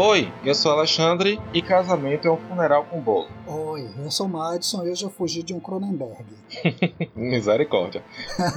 [0.00, 3.26] Oi, eu sou Alexandre e casamento é um funeral com bolo.
[3.48, 6.24] Oi, eu sou Madison e eu fugi de um Cronenberg.
[7.16, 8.04] Misericórdia.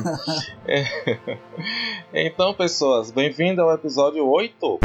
[0.70, 0.84] é...
[2.14, 4.82] Então, pessoas, bem-vindo ao episódio 8.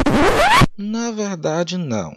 [0.79, 2.17] Na verdade, não.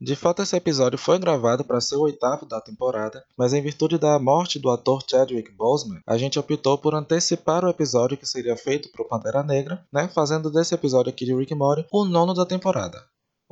[0.00, 3.98] De fato, esse episódio foi gravado para ser o oitavo da temporada, mas em virtude
[3.98, 8.56] da morte do ator Chadwick Boseman, a gente optou por antecipar o episódio que seria
[8.56, 12.34] feito para o Pantera Negra, né, fazendo desse episódio aqui de Rick Mori o nono
[12.34, 13.00] da temporada.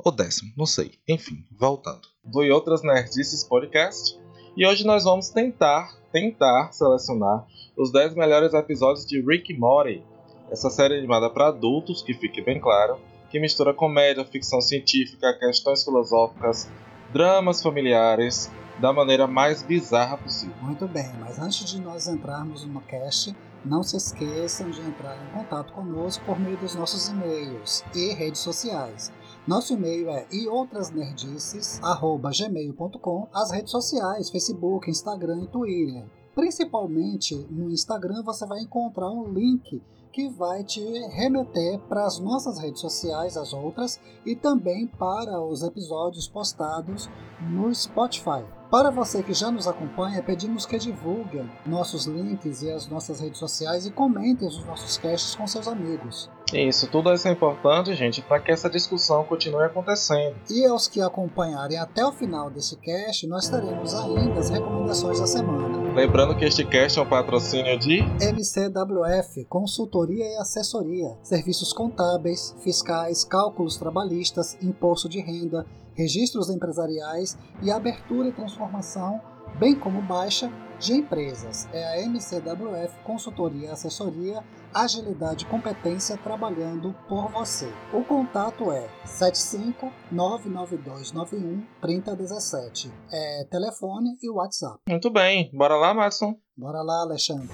[0.01, 0.93] Ou décimo, não sei.
[1.07, 2.07] Enfim, voltando.
[2.23, 4.17] Do E Outras Nerdices Podcast.
[4.55, 7.45] E hoje nós vamos tentar, tentar selecionar
[7.77, 10.01] os 10 melhores episódios de Rick Morty.
[10.49, 12.97] Essa série animada para adultos, que fique bem claro,
[13.29, 16.69] que mistura comédia, ficção científica, questões filosóficas,
[17.11, 20.55] dramas familiares, da maneira mais bizarra possível.
[20.61, 23.35] Muito bem, mas antes de nós entrarmos no cast,
[23.65, 28.39] não se esqueçam de entrar em contato conosco por meio dos nossos e-mails e redes
[28.39, 29.11] sociais.
[29.49, 33.27] Nosso e-mail é eoutrasnerdices@gmail.com.
[33.33, 36.05] As redes sociais, Facebook, Instagram e Twitter.
[36.35, 42.59] Principalmente no Instagram você vai encontrar um link que vai te remeter para as nossas
[42.59, 47.09] redes sociais, as outras, e também para os episódios postados
[47.41, 48.45] no Spotify.
[48.69, 53.39] Para você que já nos acompanha, pedimos que divulguem nossos links e as nossas redes
[53.39, 56.29] sociais e comentem os nossos casts com seus amigos.
[56.53, 60.35] Isso, tudo isso é importante, gente, para que essa discussão continue acontecendo.
[60.49, 65.27] E aos que acompanharem até o final desse cast, nós teremos ainda as recomendações da
[65.27, 65.93] semana.
[65.93, 73.23] Lembrando que este cast é um patrocínio de MCWF, consultoria e assessoria, serviços contábeis, fiscais,
[73.23, 79.19] cálculos trabalhistas, imposto de renda, registros empresariais e abertura e transformação,
[79.59, 81.67] bem como baixa de empresas.
[81.73, 84.43] É a MCWF Consultoria e Assessoria
[84.73, 87.71] Agilidade e Competência trabalhando por você.
[87.93, 92.91] O contato é 7599291 3017.
[93.11, 94.79] É telefone e WhatsApp.
[94.87, 96.35] Muito bem, bora lá, Madison?
[96.55, 97.49] Bora lá, Alexandre.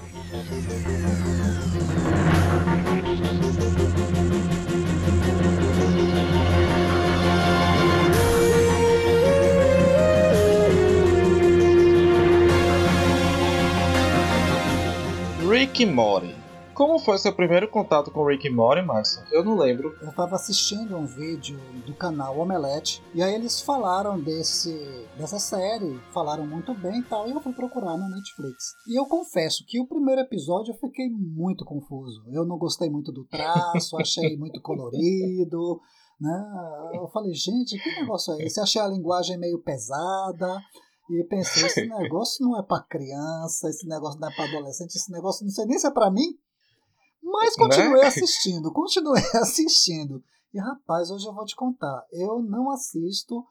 [15.48, 16.45] Rick Mori.
[16.76, 19.22] Como foi seu primeiro contato com Rick Mori, Márcio?
[19.32, 19.96] Eu não lembro.
[20.02, 24.76] Eu estava assistindo um vídeo do canal Omelete e aí eles falaram desse
[25.16, 28.74] dessa série, falaram muito bem e tal, e eu fui procurar na Netflix.
[28.86, 32.22] E eu confesso que o primeiro episódio eu fiquei muito confuso.
[32.30, 35.80] Eu não gostei muito do traço, achei muito colorido,
[36.20, 36.46] né?
[36.92, 38.60] Eu falei, gente, que negócio é esse?
[38.60, 40.60] Achei a linguagem meio pesada.
[41.08, 45.10] E pensei, esse negócio não é para criança, esse negócio não é para adolescente, esse
[45.10, 46.36] negócio não sei nem se é para mim.
[47.26, 47.64] Mas né?
[47.64, 48.06] continuei né?
[48.08, 50.22] assistindo, continuei assistindo.
[50.54, 53.44] E rapaz, hoje eu vou te contar, eu não assisto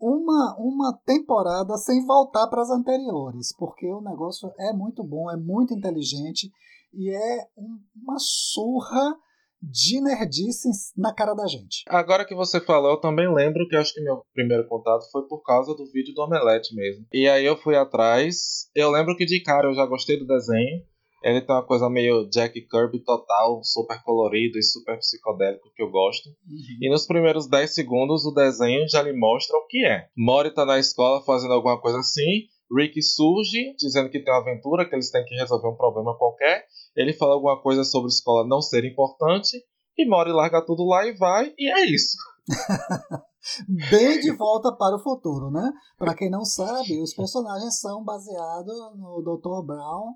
[0.00, 5.36] uma, uma temporada sem voltar para as anteriores, porque o negócio é muito bom, é
[5.36, 6.50] muito inteligente
[6.92, 9.16] e é um, uma surra
[9.62, 11.84] de nerdice na cara da gente.
[11.86, 15.40] Agora que você falou, eu também lembro que acho que meu primeiro contato foi por
[15.42, 17.06] causa do vídeo do Omelete mesmo.
[17.12, 18.68] E aí eu fui atrás.
[18.74, 20.82] Eu lembro que de cara eu já gostei do desenho.
[21.22, 25.90] Ele tem uma coisa meio Jack Kirby total, super colorido e super psicodélico que eu
[25.90, 26.28] gosto.
[26.28, 26.78] Uhum.
[26.80, 30.08] E nos primeiros 10 segundos o desenho já lhe mostra o que é.
[30.16, 32.48] Mori tá na escola fazendo alguma coisa assim.
[32.74, 36.64] Rick surge dizendo que tem uma aventura, que eles têm que resolver um problema qualquer.
[36.96, 39.58] Ele fala alguma coisa sobre escola não ser importante.
[39.96, 42.16] E Mori larga tudo lá e vai, e é isso.
[43.90, 45.70] Bem de volta para o futuro, né?
[45.98, 49.66] Para quem não sabe, os personagens são baseados no Dr.
[49.66, 50.14] Brown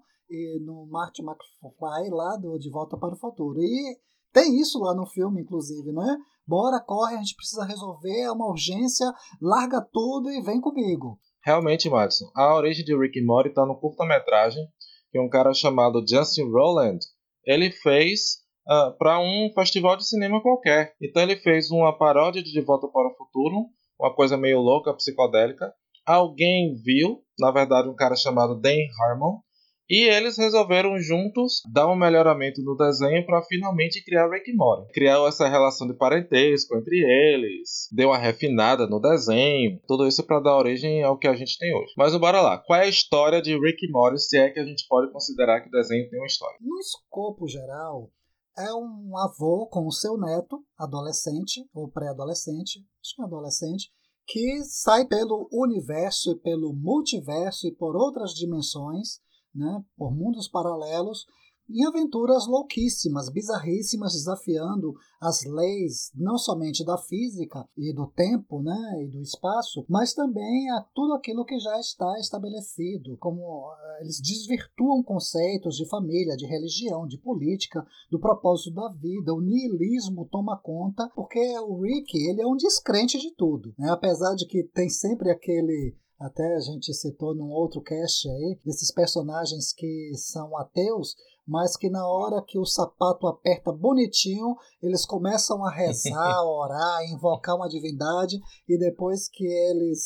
[0.64, 3.60] no Marty McFly lá do De Volta para o Futuro.
[3.60, 3.98] E
[4.32, 6.16] tem isso lá no filme, inclusive, né?
[6.46, 11.18] Bora, corre, a gente precisa resolver, é uma urgência, larga tudo e vem comigo.
[11.44, 14.62] Realmente, Madison, a origem de Rick Morty está no curta-metragem
[15.10, 16.98] que um cara chamado Justin Rowland
[17.44, 18.38] ele fez
[18.68, 20.94] uh, ah, para um festival de cinema qualquer.
[21.00, 23.68] Então ele fez uma paródia de De Volta para o Futuro,
[23.98, 25.72] uma coisa meio louca, psicodélica.
[26.04, 29.40] Alguém viu, na verdade, um cara chamado Dan Harmon,
[29.88, 34.92] e eles resolveram juntos dar um melhoramento no desenho para finalmente criar Rick and Morty.
[34.92, 40.40] Criar essa relação de parentesco entre eles, deu uma refinada no desenho, tudo isso para
[40.40, 41.92] dar origem ao que a gente tem hoje.
[41.96, 44.64] Mas bora lá, qual é a história de Rick and Morty, se é que a
[44.64, 46.56] gente pode considerar que o desenho tem uma história?
[46.60, 48.10] No escopo geral,
[48.58, 53.90] é um avô com o seu neto, adolescente ou pré-adolescente, acho que é adolescente,
[54.26, 59.20] que sai pelo universo e pelo multiverso e por outras dimensões
[59.56, 61.26] né, por mundos paralelos,
[61.68, 69.04] em aventuras louquíssimas, bizarríssimas, desafiando as leis não somente da física e do tempo, né,
[69.04, 74.20] e do espaço, mas também a tudo aquilo que já está estabelecido, como eh, eles
[74.20, 79.34] desvirtuam conceitos de família, de religião, de política, do propósito da vida.
[79.34, 83.90] O niilismo toma conta, porque o Rick ele é um descrente de tudo, né?
[83.90, 88.92] apesar de que tem sempre aquele até a gente citou num outro cast aí, desses
[88.92, 91.14] personagens que são ateus,
[91.46, 96.98] mas que na hora que o sapato aperta bonitinho, eles começam a rezar, a orar,
[96.98, 98.36] a invocar uma divindade,
[98.68, 100.00] e depois que eles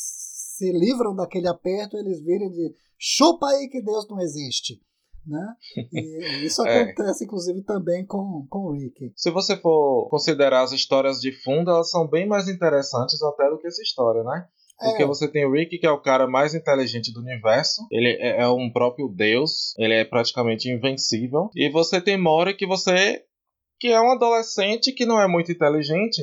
[0.57, 4.79] se livram daquele aperto, eles viram de chupa aí que Deus não existe.
[5.25, 5.55] Né?
[5.93, 6.81] E isso é.
[6.81, 7.25] acontece, é.
[7.25, 9.13] inclusive, também com, com o Rick.
[9.15, 13.57] Se você for considerar as histórias de fundo, elas são bem mais interessantes até do
[13.57, 14.47] que essa história, né?
[14.81, 15.05] Porque é.
[15.05, 17.85] você tem o Rick, que é o cara mais inteligente do universo.
[17.91, 19.73] Ele é, é um próprio deus.
[19.77, 21.49] Ele é praticamente invencível.
[21.55, 23.23] E você tem Mori, que você.
[23.79, 26.21] que é um adolescente que não é muito inteligente.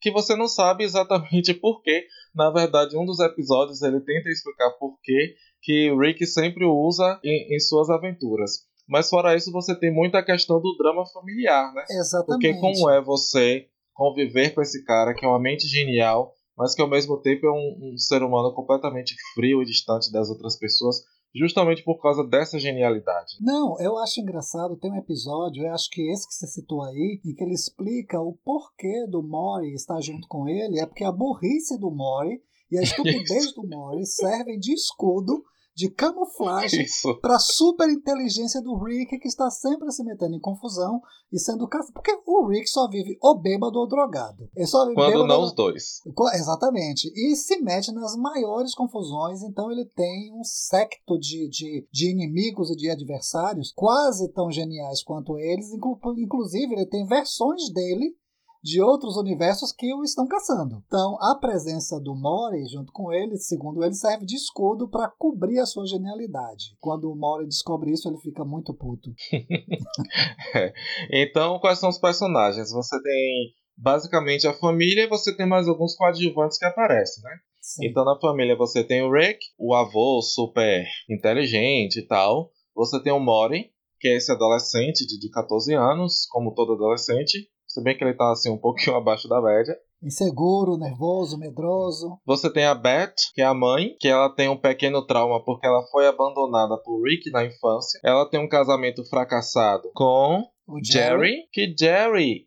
[0.00, 2.06] Que você não sabe exatamente por quê.
[2.34, 7.20] Na verdade, um dos episódios ele tenta explicar por quê que o Rick sempre usa
[7.22, 8.66] em, em suas aventuras.
[8.88, 11.84] Mas fora isso, você tem muita questão do drama familiar, né?
[11.88, 12.26] Exatamente.
[12.26, 16.82] Porque como é você conviver com esse cara que é uma mente genial, mas que
[16.82, 20.96] ao mesmo tempo é um, um, ser humano completamente frio e distante das outras pessoas,
[21.34, 23.36] justamente por causa dessa genialidade.
[23.40, 27.20] Não, eu acho engraçado, tem um episódio, eu acho que esse que você citou aí,
[27.24, 31.12] em que ele explica o porquê do Mori estar junto com ele, é porque a
[31.12, 32.40] burrice do Mori
[32.70, 35.42] e a estupidez do Mori servem de escudo
[35.74, 36.86] de camuflagem
[37.20, 41.00] para a super inteligência do Rick, que está sempre se metendo em confusão
[41.32, 41.94] e sendo caçado.
[41.94, 44.48] Porque o Rick só vive ou bêbado ou drogado.
[44.54, 46.00] Ele só vive Quando não os dois.
[46.34, 47.10] Exatamente.
[47.14, 52.70] E se mete nas maiores confusões, então ele tem um secto de, de, de inimigos
[52.70, 55.72] e de adversários quase tão geniais quanto eles.
[55.72, 58.14] Inclusive, ele tem versões dele
[58.62, 60.82] de outros universos que o estão caçando.
[60.86, 65.58] Então, a presença do Mori junto com ele, segundo ele, serve de escudo para cobrir
[65.58, 66.76] a sua genialidade.
[66.78, 69.10] Quando o Mori descobre isso, ele fica muito puto.
[70.54, 70.72] é.
[71.10, 72.70] Então, quais são os personagens?
[72.70, 77.30] Você tem basicamente a família e você tem mais alguns coadjuvantes que aparecem, né?
[77.60, 77.86] Sim.
[77.86, 82.50] Então, na família você tem o Rick, o avô super inteligente e tal.
[82.74, 87.48] Você tem o Mori, que é esse adolescente de 14 anos, como todo adolescente.
[87.72, 89.74] Se bem que ele tá assim um pouquinho abaixo da média.
[90.02, 92.18] Inseguro, nervoso, medroso.
[92.26, 95.66] Você tem a Beth, que é a mãe, que ela tem um pequeno trauma porque
[95.66, 97.98] ela foi abandonada por Rick na infância.
[98.04, 102.46] Ela tem um casamento fracassado com o Jerry, Jerry que Jerry,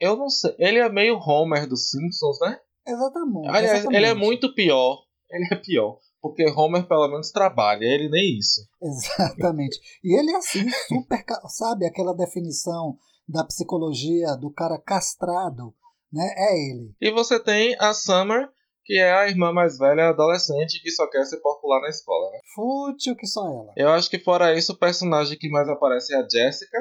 [0.00, 2.58] eu não sei, ele é meio Homer dos Simpsons, né?
[2.84, 3.48] Exatamente.
[3.48, 3.96] Aliás, exatamente.
[3.96, 5.04] ele é muito pior.
[5.30, 5.98] Ele é pior.
[6.20, 8.66] Porque Homer pelo menos trabalha, ele nem isso.
[8.82, 9.78] Exatamente.
[10.02, 11.22] E ele é assim, super.
[11.48, 12.96] sabe aquela definição
[13.28, 15.74] da psicologia do cara castrado,
[16.12, 16.24] né?
[16.36, 16.94] É ele.
[17.00, 18.48] E você tem a Summer,
[18.84, 22.38] que é a irmã mais velha adolescente que só quer ser popular na escola, né?
[22.54, 23.72] Fútil que só ela.
[23.76, 26.78] Eu acho que fora isso, o personagem que mais aparece é a Jessica,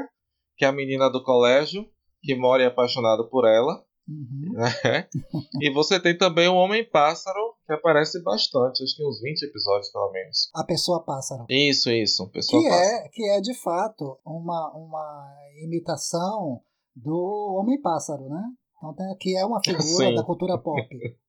[0.58, 1.86] que é a menina do colégio,
[2.22, 3.84] que mora e é apaixonado por ela.
[4.08, 4.54] Uhum.
[4.54, 5.08] Né?
[5.62, 10.12] e você tem também o Homem-Pássaro, que aparece bastante, acho que uns 20 episódios pelo
[10.12, 10.50] menos.
[10.54, 11.46] A Pessoa Pássaro.
[11.50, 13.06] Isso, isso, Pessoa que Pássaro.
[13.06, 16.62] É, que é de fato uma, uma imitação
[16.96, 18.44] do Homem-Pássaro, né?
[18.78, 20.16] Então que é uma figura Sim.
[20.16, 20.82] da cultura pop.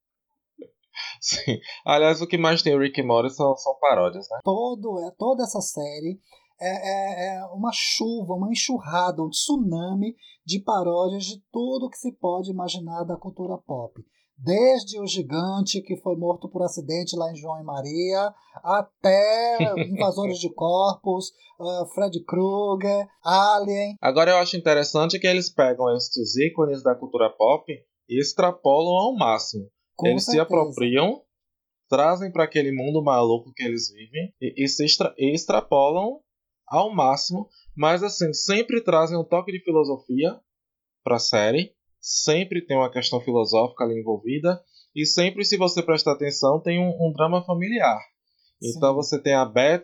[1.21, 1.59] Sim.
[1.85, 4.41] Aliás, o que mais tem o Rick e Morty são, são paródias, né?
[4.45, 6.21] Todo, é, toda essa série
[6.61, 10.15] é, é, é, uma chuva, uma enxurrada, um tsunami
[10.45, 14.01] de paródias de tudo que se pode imaginar da cultura pop.
[14.37, 20.39] Desde o gigante que foi morto por acidente lá em João e Maria, até invasores
[20.39, 23.97] de corpos, uh, Fred Krueger, Alien.
[24.01, 27.65] Agora eu acho interessante que eles pegam esses ícones da cultura pop
[28.09, 29.71] e extrapolam ao máximo.
[29.97, 30.45] Com eles certeza.
[30.45, 31.23] se apropriam,
[31.89, 36.21] trazem para aquele mundo maluco que eles vivem e, e se extra, e extrapolam
[36.67, 40.41] ao máximo, mas assim, sempre trazem um toque de filosofia
[41.05, 41.75] para a série,
[42.05, 44.61] sempre tem uma questão filosófica ali envolvida,
[44.95, 47.99] e sempre, se você prestar atenção, tem um, um drama familiar.
[48.63, 48.77] Sim.
[48.77, 49.83] Então você tem a Beth,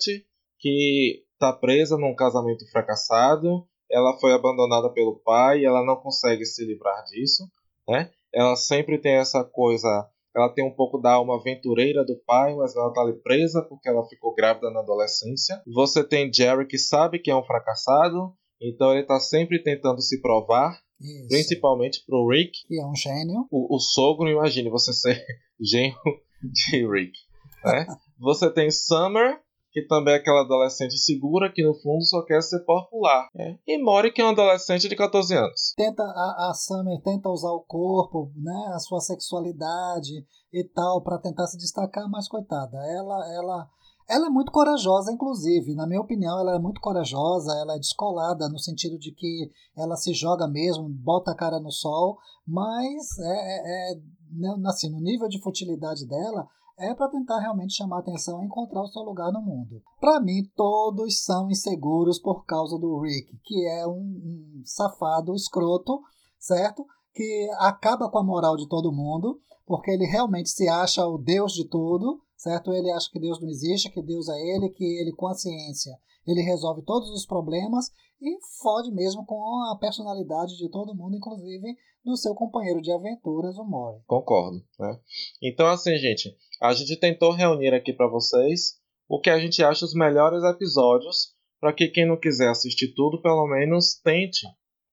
[0.59, 6.65] que está presa num casamento fracassado, ela foi abandonada pelo pai, ela não consegue se
[6.65, 7.45] livrar disso,
[7.89, 8.11] né?
[8.33, 12.75] Ela sempre tem essa coisa ela tem um pouco da alma aventureira do pai, mas
[12.77, 15.61] ela tá ali presa porque ela ficou grávida na adolescência.
[15.67, 20.21] Você tem Jerry que sabe que é um fracassado, então ele tá sempre tentando se
[20.21, 20.79] provar.
[21.01, 21.29] Isso.
[21.29, 22.67] Principalmente pro Rick.
[22.67, 23.47] Que é um gênio.
[23.51, 25.25] O, o sogro, imagine você ser
[25.61, 27.19] genro de Rick.
[27.65, 27.87] Né?
[28.19, 29.41] você tem Summer,
[29.73, 33.29] que também é aquela adolescente segura que no fundo só quer ser popular.
[33.37, 33.57] É.
[33.67, 35.73] E Mori, que é uma adolescente de 14 anos.
[35.77, 41.19] Tenta a, a Summer tenta usar o corpo, né, a sua sexualidade e tal para
[41.19, 43.71] tentar se destacar, mas coitada, ela ela
[44.11, 45.75] ela é muito corajosa, inclusive.
[45.77, 49.97] Na minha opinião, ela é muito corajosa, ela é descolada no sentido de que ela
[49.97, 54.01] se joga mesmo, bota a cara no sol, mas é, é, é
[54.33, 58.83] né, assim, no nível de futilidade dela, é para tentar realmente chamar atenção e encontrar
[58.83, 59.81] o seu lugar no mundo.
[60.01, 66.01] Para mim, todos são inseguros por causa do Rick, que é um, um safado escroto,
[66.37, 66.85] certo?
[67.15, 71.53] Que acaba com a moral de todo mundo, porque ele realmente se acha o Deus
[71.53, 72.73] de tudo certo?
[72.73, 75.93] Ele acha que Deus não existe, que Deus é ele, que ele com a ciência
[76.27, 79.41] ele resolve todos os problemas e fode mesmo com
[79.73, 84.01] a personalidade de todo mundo, inclusive do seu companheiro de aventuras, o Mori.
[84.07, 85.01] Concordo, né?
[85.43, 88.79] Então assim, gente, a gente tentou reunir aqui para vocês
[89.09, 93.21] o que a gente acha os melhores episódios para que quem não quiser assistir tudo,
[93.21, 94.47] pelo menos tente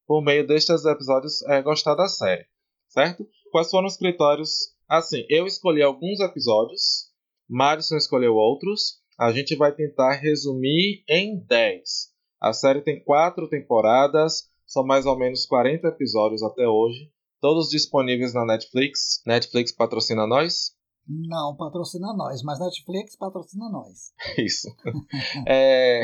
[0.06, 2.46] por meio destes episódios é, gostar da série,
[2.88, 3.26] certo?
[3.50, 4.74] Quais foram os critérios?
[4.88, 7.07] Assim, eu escolhi alguns episódios
[7.48, 8.98] Madison escolheu outros.
[9.18, 12.12] A gente vai tentar resumir em 10.
[12.40, 18.32] A série tem quatro temporadas, são mais ou menos 40 episódios até hoje, todos disponíveis
[18.32, 19.20] na Netflix.
[19.26, 20.76] Netflix patrocina nós?
[21.08, 24.12] Não patrocina nós, mas Netflix patrocina nós.
[24.38, 24.68] Isso.
[25.48, 26.02] é...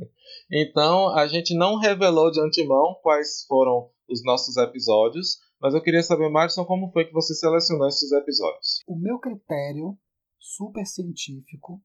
[0.50, 6.02] então, a gente não revelou de antemão quais foram os nossos episódios, mas eu queria
[6.02, 8.82] saber, Madison, como foi que você selecionou esses episódios?
[8.88, 9.98] O meu critério
[10.38, 11.82] super científico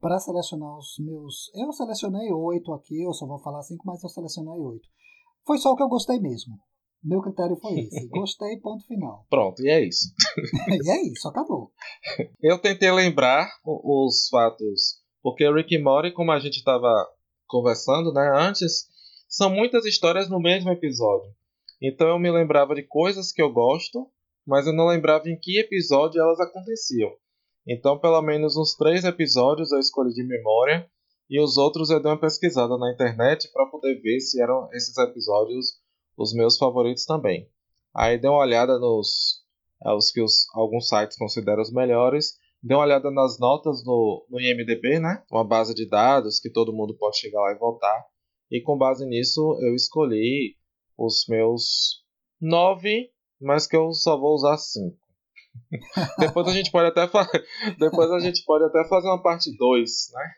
[0.00, 1.50] para selecionar os meus.
[1.54, 4.88] Eu selecionei oito aqui, eu só vou falar cinco, mas eu selecionei oito.
[5.46, 6.58] Foi só o que eu gostei mesmo.
[7.02, 8.06] Meu critério foi esse.
[8.10, 9.26] Gostei, ponto final.
[9.30, 10.12] Pronto, e é isso.
[10.84, 11.70] e é isso, acabou.
[12.42, 16.92] Eu tentei lembrar os fatos, porque Rick e Morty, como a gente estava
[17.46, 18.88] conversando né, antes,
[19.28, 21.30] são muitas histórias no mesmo episódio.
[21.80, 24.10] Então eu me lembrava de coisas que eu gosto,
[24.46, 27.10] mas eu não lembrava em que episódio elas aconteciam.
[27.66, 30.88] Então, pelo menos uns três episódios eu escolhi de memória
[31.28, 34.96] e os outros eu dei uma pesquisada na internet para poder ver se eram esses
[34.96, 35.80] episódios
[36.16, 37.48] os meus favoritos também.
[37.94, 39.42] Aí dei uma olhada nos
[39.84, 42.34] é, que os, alguns sites consideram os melhores.
[42.62, 45.22] Dei uma olhada nas notas no, no IMDB, né?
[45.30, 48.04] Uma base de dados que todo mundo pode chegar lá e votar.
[48.50, 50.56] E com base nisso eu escolhi
[50.96, 52.04] os meus
[52.40, 55.05] nove, mas que eu só vou usar cinco.
[56.18, 57.08] depois a gente pode até
[57.78, 60.30] depois a gente pode até fazer uma parte 2, né?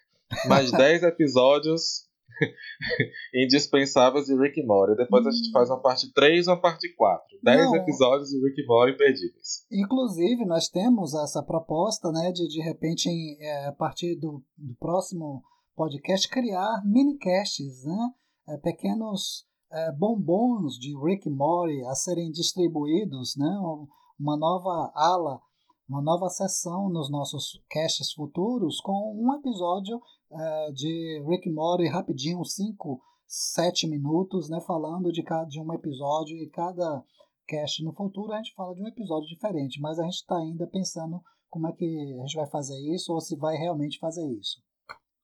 [0.46, 2.08] Mais 10 episódios
[3.34, 4.96] indispensáveis de Rick e Morty.
[4.96, 7.38] Depois a gente faz uma parte 3 e uma parte 4.
[7.42, 9.66] 10 episódios de Rick e Morty imperdíveis.
[9.70, 13.08] Inclusive, nós temos essa proposta, né, de de repente,
[13.40, 15.42] é, a partir do, do próximo
[15.76, 18.10] podcast, criar minicasts, né?
[18.48, 23.58] É, pequenos é, bombons de Rick e Morty a serem distribuídos, né?
[24.18, 25.40] Uma nova ala,
[25.88, 29.96] uma nova sessão nos nossos casts futuros com um episódio
[30.30, 36.36] uh, de Rick Morty rapidinho, 5, 7 minutos, né, falando de, cada, de um episódio
[36.36, 37.02] e cada
[37.46, 40.66] cast no futuro a gente fala de um episódio diferente, mas a gente está ainda
[40.66, 41.84] pensando como é que
[42.18, 44.60] a gente vai fazer isso ou se vai realmente fazer isso.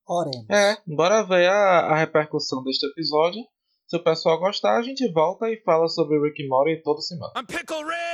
[0.06, 0.48] Oremos.
[0.50, 3.42] É, bora ver a, a repercussão deste episódio.
[3.86, 7.32] Se o pessoal gostar, a gente volta e fala sobre Rick Morty toda semana.
[7.36, 8.13] I'm Pickle Rick!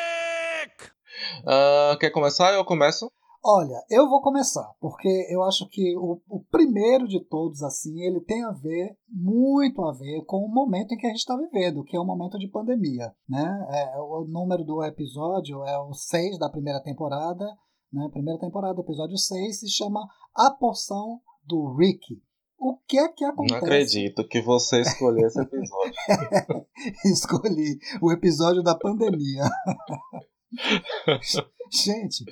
[1.43, 2.53] Uh, quer começar?
[2.53, 3.11] Eu começo.
[3.43, 8.21] Olha, eu vou começar, porque eu acho que o, o, primeiro de todos, assim, ele
[8.21, 11.83] tem a ver, muito a ver, com o momento em que a gente está vivendo,
[11.83, 13.67] que é o momento de pandemia, né?
[13.71, 17.47] É, o número do episódio é o 6 da primeira temporada,
[17.91, 18.11] né?
[18.13, 20.07] Primeira temporada, episódio 6, se chama
[20.37, 22.21] A Porção do Rick.
[22.59, 23.55] O que é que acontece?
[23.55, 25.95] Não acredito que você escolheu esse episódio.
[27.07, 29.45] Escolhi o episódio da pandemia.
[31.73, 32.25] Gente,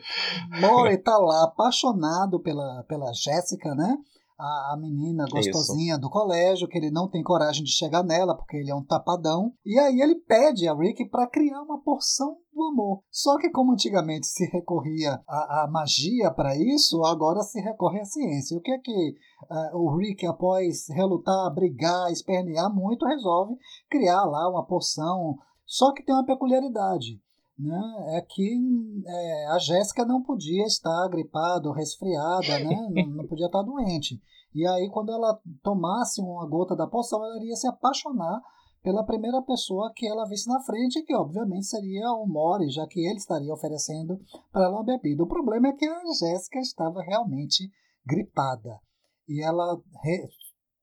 [0.61, 3.97] More tá lá apaixonado pela, pela Jéssica, né?
[4.37, 6.01] A, a, menina gostosinha Isso.
[6.01, 9.53] do colégio, que ele não tem coragem de chegar nela, porque ele é um tapadão.
[9.67, 13.03] E aí ele pede a Rick para criar uma porção do amor.
[13.11, 18.05] Só que como antigamente se recorria à, à magia para isso, agora se recorre à
[18.05, 18.57] ciência.
[18.57, 19.15] O que é que
[19.51, 23.57] uh, o Rick, após relutar, brigar, espernear muito, resolve
[23.91, 25.37] criar lá uma porção.
[25.67, 27.21] Só que tem uma peculiaridade
[27.59, 28.57] né, é que
[29.05, 34.21] é, a Jéssica não podia estar gripada ou resfriada, né, não, não, podia estar doente.
[34.55, 38.41] E aí, quando ela tomasse uma gota da poção, ela iria se apaixonar
[38.83, 43.01] pela primeira pessoa que ela visse na frente, que obviamente seria o Mori, já que
[43.01, 44.19] ele estaria oferecendo
[44.53, 45.23] para ela uma bebida.
[45.23, 47.71] O problema é que a Jéssica estava realmente
[48.07, 48.81] gripada.
[49.29, 49.79] e ela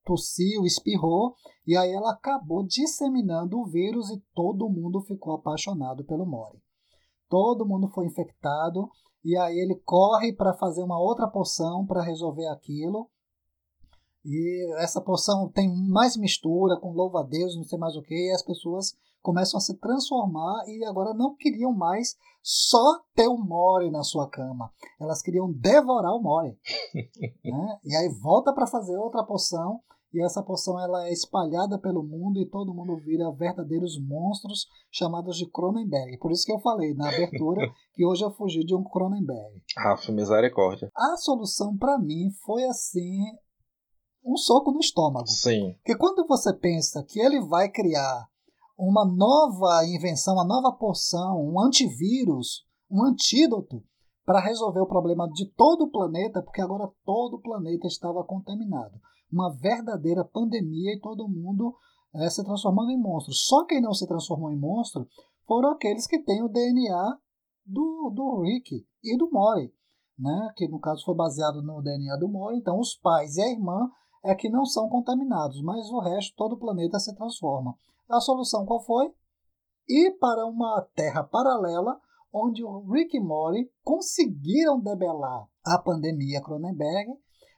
[0.06, 1.34] tossiu, espirrou,
[1.66, 6.62] e aí ela acabou disseminando o vírus e todo mundo ficou apaixonado pelo Mori.
[7.30, 8.90] Todo mundo foi infectado,
[9.24, 13.10] e aí ele corre para fazer uma outra poção para resolver aquilo.
[14.24, 18.44] E essa poção tem mais mistura com louva-a-Deus, não sei mais o que, e as
[18.44, 24.04] pessoas começam a se transformar e agora não queriam mais só ter o Mori na
[24.04, 24.72] sua cama.
[25.02, 26.56] Elas queriam devorar o Mori.
[27.44, 27.80] né?
[27.84, 29.82] E aí volta para fazer outra poção
[30.14, 35.36] e essa poção ela é espalhada pelo mundo e todo mundo vira verdadeiros monstros chamados
[35.36, 36.18] de Cronenberg.
[36.20, 39.62] Por isso que eu falei na abertura que hoje eu fugi de um Cronenberg.
[39.78, 40.90] Rafa, misericórdia.
[40.96, 43.24] A solução para mim foi assim
[44.24, 45.28] um soco no estômago.
[45.28, 45.74] Sim.
[45.84, 48.26] Porque quando você pensa que ele vai criar
[48.78, 53.84] uma nova invenção, uma nova poção, um antivírus, um antídoto
[54.26, 59.00] para resolver o problema de todo o planeta, porque agora todo o planeta estava contaminado
[59.32, 61.76] uma verdadeira pandemia e todo mundo
[62.14, 63.34] é, se transformando em monstro.
[63.34, 65.08] Só quem não se transformou em monstro
[65.46, 67.18] foram aqueles que têm o DNA
[67.66, 69.74] do, do Rick e do Mori,
[70.18, 70.52] né?
[70.56, 72.58] que no caso foi baseado no DNA do Mori.
[72.58, 73.90] Então, os pais e a irmã
[74.24, 77.76] é que não são contaminados, mas o resto, todo o planeta se transforma.
[78.10, 79.14] A solução qual foi?
[79.88, 82.00] Ir para uma terra paralela
[82.34, 87.14] onde o Rick e Mori conseguiram debelar a pandemia Cronenberg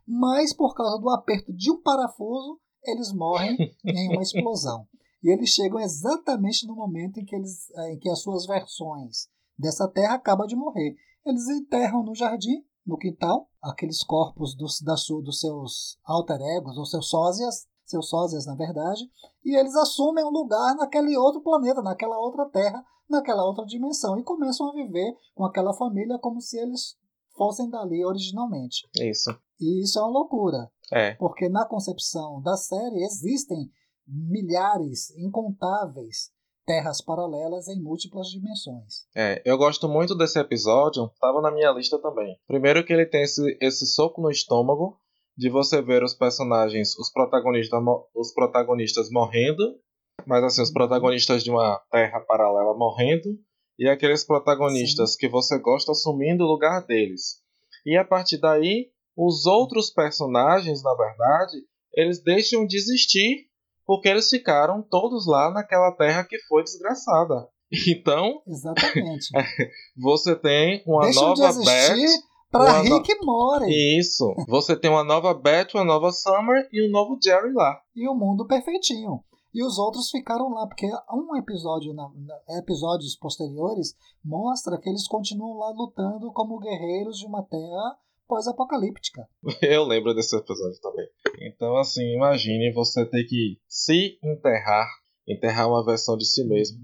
[0.07, 4.87] mas por causa do aperto de um parafuso, eles morrem em uma explosão.
[5.21, 9.27] E eles chegam exatamente no momento em que, eles, eh, em que as suas versões
[9.57, 10.95] dessa terra acabam de morrer.
[11.25, 16.77] Eles enterram no jardim, no quintal, aqueles corpos dos, da sua, dos seus alter egos,
[16.77, 19.01] ou seus sósias, seus sósias na verdade,
[19.43, 24.23] e eles assumem um lugar naquele outro planeta, naquela outra terra, naquela outra dimensão, e
[24.23, 26.97] começam a viver com aquela família como se eles
[27.37, 28.87] fossem dali originalmente.
[28.99, 29.29] Isso.
[29.59, 30.69] E isso é uma loucura.
[30.91, 31.13] É.
[31.15, 33.69] Porque na concepção da série existem
[34.07, 36.31] milhares, incontáveis
[36.65, 39.05] terras paralelas em múltiplas dimensões.
[39.15, 42.37] É, eu gosto muito desse episódio, estava na minha lista também.
[42.45, 44.99] Primeiro que ele tem esse, esse soco no estômago
[45.37, 47.79] de você ver os personagens, os protagonistas,
[48.13, 49.79] os protagonistas morrendo,
[50.25, 53.29] mas assim, os protagonistas de uma terra paralela morrendo,
[53.77, 55.17] e aqueles protagonistas Sim.
[55.19, 57.41] que você gosta assumindo o lugar deles.
[57.85, 61.57] E a partir daí, os outros personagens, na verdade,
[61.93, 63.47] eles deixam de existir
[63.85, 67.47] porque eles ficaram todos lá naquela terra que foi desgraçada.
[67.89, 69.27] Então, exatamente.
[69.97, 73.25] você tem uma Deixam nova de Beth para Rick no...
[73.25, 73.99] More.
[73.99, 74.33] Isso.
[74.47, 77.77] Você tem uma nova Beth, uma nova Summer e um novo Jerry lá.
[77.93, 79.21] E o mundo perfeitinho
[79.53, 85.07] e os outros ficaram lá, porque um episódio, na, na, episódios posteriores, mostra que eles
[85.07, 89.27] continuam lá lutando como guerreiros de uma terra pós-apocalíptica.
[89.61, 91.07] Eu lembro desse episódio também.
[91.41, 94.87] Então, assim, imagine você ter que se enterrar,
[95.27, 96.79] enterrar uma versão de si mesmo.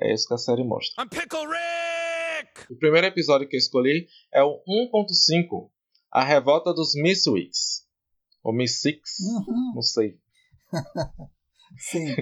[0.00, 1.02] É isso que a série mostra.
[1.02, 2.72] I'm Pickle Rick!
[2.72, 5.70] O primeiro episódio que eu escolhi é o 1.5,
[6.10, 7.86] A Revolta dos Misswicks.
[8.42, 9.72] Ou Missix, uhum.
[9.74, 10.18] não sei.
[11.76, 12.14] Sim.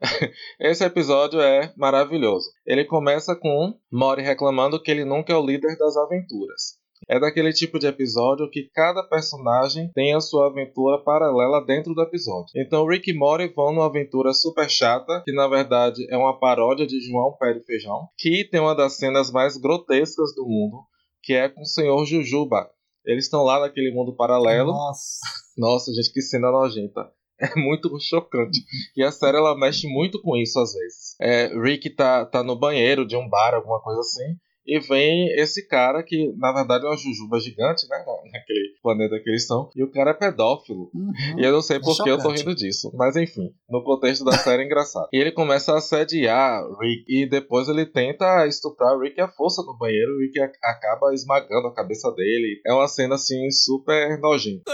[0.60, 2.50] Esse episódio é maravilhoso.
[2.66, 6.78] Ele começa com Mori reclamando que ele nunca é o líder das aventuras.
[7.08, 12.02] É daquele tipo de episódio que cada personagem tem a sua aventura paralela dentro do
[12.02, 12.50] episódio.
[12.56, 16.86] Então Rick e Morty vão numa aventura super chata, que na verdade é uma paródia
[16.86, 20.82] de João Pé de Feijão, que tem uma das cenas mais grotescas do mundo,
[21.22, 22.68] que é com o Senhor Jujuba.
[23.04, 24.72] Eles estão lá naquele mundo paralelo.
[24.72, 25.20] Nossa.
[25.56, 27.10] Nossa, gente, que cena nojenta.
[27.40, 28.60] é muito chocante.
[28.96, 31.16] E a série ela mexe muito com isso às vezes.
[31.20, 34.36] É, Rick tá, tá no banheiro de um bar, alguma coisa assim.
[34.68, 38.04] E vem esse cara que, na verdade, é uma jujuba gigante, né?
[38.30, 39.70] Naquele planeta que eles são.
[39.74, 40.90] E o cara é pedófilo.
[40.94, 41.38] Uhum.
[41.38, 42.92] E eu não sei é por que eu tô rindo disso.
[42.94, 45.08] Mas enfim, no contexto da série é engraçado.
[45.10, 47.04] E ele começa a assediar Rick.
[47.08, 50.20] E depois ele tenta estuprar Rick à força no banheiro.
[50.20, 52.60] E Rick acaba esmagando a cabeça dele.
[52.66, 54.70] É uma cena assim super nojenta.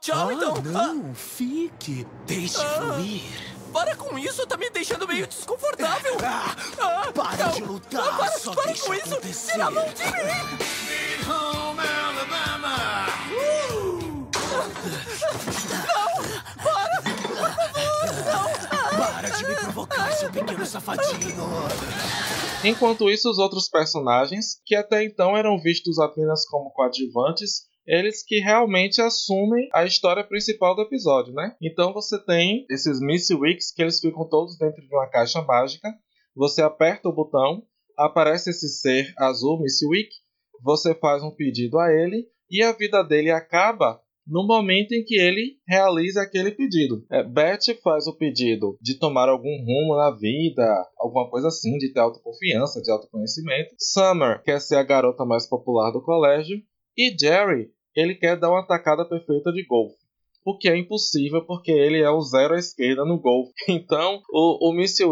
[0.00, 0.62] Tchau ah, então.
[0.62, 1.14] Não, ah.
[1.14, 2.06] fique.
[2.26, 2.94] Deixe ah.
[2.94, 3.22] fluir.
[3.72, 6.16] Para com isso, tá me deixando meio desconfortável.
[6.80, 9.14] Ah, ah, para não, de lutar, não, para, só para deixa com isso.
[9.14, 9.52] acontecer.
[9.52, 11.30] Tira a mão de mim.
[11.30, 13.06] Home, Alabama.
[13.32, 14.28] Uh.
[15.68, 16.22] Não,
[16.62, 18.98] para, por favor, não.
[18.98, 21.34] Para de me provocar, seu pequeno safadinho.
[22.64, 28.38] Enquanto isso, os outros personagens, que até então eram vistos apenas como coadjuvantes, eles que
[28.38, 31.56] realmente assumem a história principal do episódio, né?
[31.60, 35.88] Então você tem esses Missy Wicks que eles ficam todos dentro de uma caixa mágica.
[36.36, 37.62] Você aperta o botão,
[37.96, 40.10] aparece esse ser azul, Missy Wick.
[40.62, 45.18] Você faz um pedido a ele e a vida dele acaba no momento em que
[45.18, 47.02] ele realiza aquele pedido.
[47.10, 51.90] É, Beth faz o pedido de tomar algum rumo na vida, alguma coisa assim, de
[51.90, 53.74] ter autoconfiança, de autoconhecimento.
[53.78, 56.58] Summer quer ser a garota mais popular do colégio.
[56.94, 59.96] E Jerry, ele quer dar uma tacada perfeita de golfe.
[60.44, 63.52] O que é impossível porque ele é o zero à esquerda no golfe.
[63.68, 65.04] Então, o, o Missy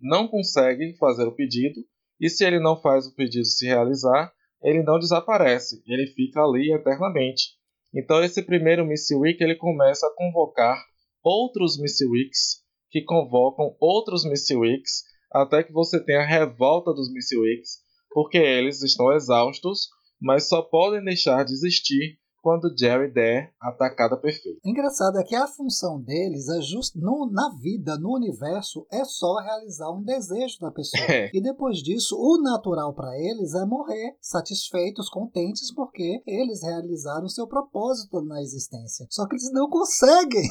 [0.00, 1.80] não consegue fazer o pedido.
[2.20, 5.82] E se ele não faz o pedido se realizar, ele não desaparece.
[5.86, 7.58] Ele fica ali eternamente.
[7.94, 10.78] Então esse primeiro Missy Week ele começa a convocar
[11.22, 17.12] outros Missy Weeks que convocam outros Missy Weeks até que você tenha a revolta dos
[17.12, 17.78] Missy Weeks,
[18.10, 19.88] porque eles estão exaustos,
[20.20, 24.58] mas só podem deixar de existir quando Jerry der a tacada perfeita.
[24.64, 29.36] Engraçado é que a função deles é just, no, na vida, no universo, é só
[29.36, 30.98] realizar um desejo da pessoa.
[31.08, 31.30] É.
[31.32, 37.46] E depois disso, o natural para eles é morrer satisfeitos, contentes, porque eles realizaram seu
[37.46, 39.06] propósito na existência.
[39.10, 40.42] Só que eles não conseguem.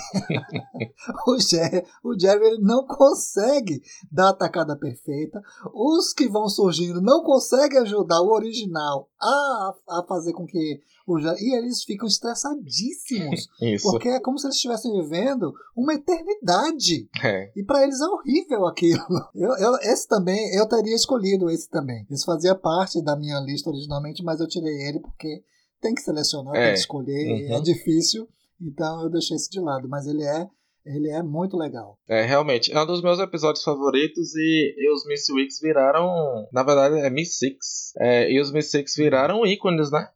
[1.28, 3.82] o Jerry, o Jerry ele não consegue
[4.12, 5.42] dar a tacada perfeita.
[5.74, 11.20] Os que vão surgindo não conseguem ajudar o original a, a fazer com que o
[11.20, 13.48] Jerry, e eles ficam estressadíssimos.
[13.62, 13.90] Isso.
[13.90, 17.10] Porque é como se eles estivessem vivendo uma eternidade.
[17.24, 17.52] É.
[17.56, 19.02] E para eles é horrível aquilo.
[19.34, 22.06] Eu, eu, esse também, eu teria escolhido esse também.
[22.10, 25.44] Isso fazia parte da minha lista originalmente, mas eu tirei ele porque
[25.80, 26.66] tem que selecionar, é.
[26.66, 27.56] tem que escolher, uhum.
[27.56, 28.28] é difícil.
[28.60, 29.88] Então eu deixei esse de lado.
[29.88, 30.50] Mas ele é
[30.86, 32.00] ele é muito legal.
[32.08, 32.72] É, realmente.
[32.74, 36.48] É um dos meus episódios favoritos e, e os Miss Weeks viraram.
[36.52, 37.94] Na verdade, é Miss Six.
[38.00, 40.08] É, e os Miss Six viraram ícones, né?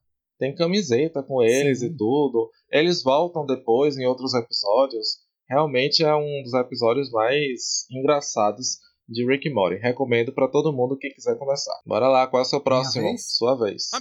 [0.41, 1.85] Tem camiseta com eles Sim.
[1.85, 2.49] e tudo.
[2.71, 5.19] Eles voltam depois em outros episódios.
[5.47, 9.79] Realmente é um dos episódios mais engraçados de Rick e Morty.
[9.79, 11.79] Recomendo para todo mundo que quiser começar.
[11.85, 13.03] Bora lá, qual é o seu próximo?
[13.03, 13.37] Vez?
[13.37, 13.91] Sua vez.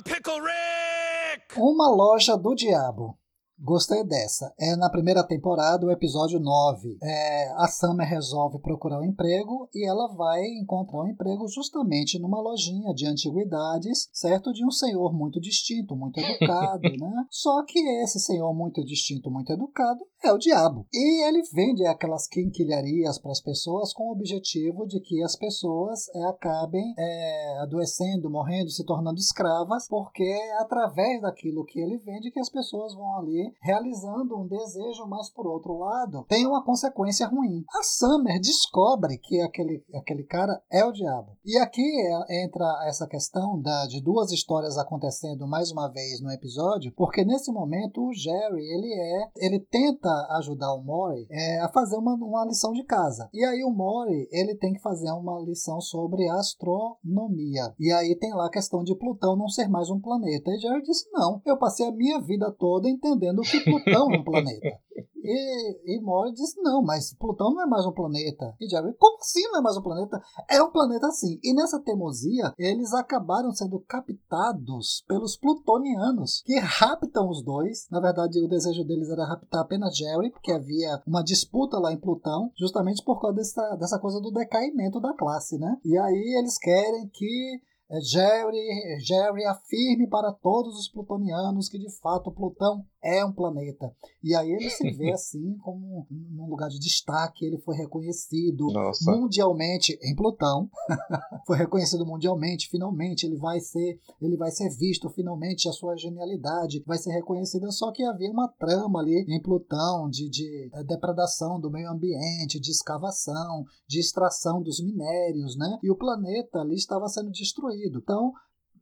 [1.59, 3.20] Uma loja do diabo.
[3.63, 4.55] Gostei dessa.
[4.59, 6.97] É na primeira temporada, o episódio 9.
[7.03, 12.41] É, a Summer resolve procurar um emprego e ela vai encontrar um emprego justamente numa
[12.41, 14.51] lojinha de antiguidades, certo?
[14.51, 17.27] De um senhor muito distinto, muito educado, né?
[17.29, 20.87] Só que esse senhor muito distinto, muito educado é o diabo.
[20.91, 26.09] E ele vende aquelas quinquilharias para as pessoas com o objetivo de que as pessoas
[26.15, 32.31] é, acabem é, adoecendo, morrendo, se tornando escravas, porque é através daquilo que ele vende
[32.31, 37.27] que as pessoas vão ali realizando um desejo, mas por outro lado, tem uma consequência
[37.27, 37.65] ruim.
[37.79, 41.37] A Summer descobre que aquele, aquele cara é o diabo.
[41.45, 46.31] E aqui é, entra essa questão da, de duas histórias acontecendo mais uma vez no
[46.31, 51.69] episódio, porque nesse momento o Jerry, ele é, ele tenta ajudar o Mori é, a
[51.69, 53.29] fazer uma, uma lição de casa.
[53.33, 57.75] E aí o Mori, ele tem que fazer uma lição sobre astronomia.
[57.79, 60.51] E aí tem lá a questão de Plutão não ser mais um planeta.
[60.51, 64.19] E Jerry disse: "Não, eu passei a minha vida toda entendendo do que Plutão é
[64.19, 64.79] um planeta.
[65.23, 68.55] E, e Mori disse: não, mas Plutão não é mais um planeta.
[68.61, 70.21] E Jerry, como assim não é mais um planeta?
[70.49, 71.39] É um planeta sim.
[71.43, 77.87] E nessa teimosia, eles acabaram sendo captados pelos plutonianos, que raptam os dois.
[77.91, 82.01] Na verdade, o desejo deles era raptar apenas Jerry, porque havia uma disputa lá em
[82.01, 85.77] Plutão, justamente por causa dessa, dessa coisa do decaimento da classe, né?
[85.85, 87.61] E aí eles querem que
[87.99, 93.93] Jerry, Jerry afirme para todos os plutonianos que de fato Plutão é um planeta.
[94.23, 99.11] E aí ele se vê assim como num lugar de destaque, ele foi reconhecido Nossa.
[99.11, 100.71] mundialmente em Plutão.
[101.47, 106.83] foi reconhecido mundialmente, finalmente ele vai ser, ele vai ser visto finalmente a sua genialidade
[106.87, 111.61] vai ser reconhecida, só que havia uma trama ali em Plutão de, de é, depredação
[111.61, 115.79] do meio ambiente, de escavação, de extração dos minérios, né?
[115.83, 118.33] E o planeta ali estava sendo destruído então,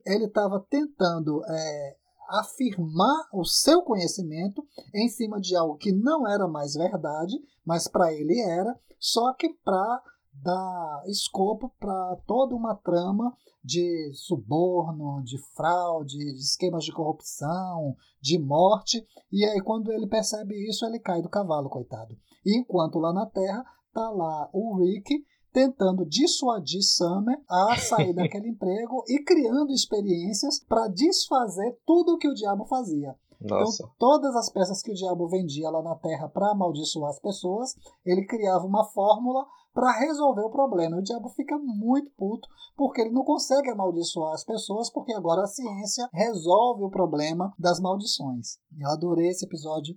[0.06, 1.96] ele estava tentando é,
[2.28, 8.12] afirmar o seu conhecimento em cima de algo que não era mais verdade, mas para
[8.12, 10.02] ele era, só que para
[10.42, 18.38] dar escopo para toda uma trama de suborno, de fraude, de esquemas de corrupção, de
[18.38, 19.04] morte.
[19.32, 22.16] E aí, quando ele percebe isso, ele cai do cavalo, coitado.
[22.46, 25.12] E enquanto lá na Terra tá lá o Rick
[25.58, 32.28] tentando dissuadir Summer a sair daquele emprego e criando experiências para desfazer tudo o que
[32.28, 33.16] o diabo fazia.
[33.42, 33.82] Então, Nossa.
[33.82, 37.74] Então, todas as peças que o diabo vendia lá na Terra para amaldiçoar as pessoas,
[38.06, 39.44] ele criava uma fórmula
[39.74, 40.96] para resolver o problema.
[40.96, 45.48] O diabo fica muito puto porque ele não consegue amaldiçoar as pessoas, porque agora a
[45.48, 48.58] ciência resolve o problema das maldições.
[48.80, 49.96] Eu adorei esse episódio,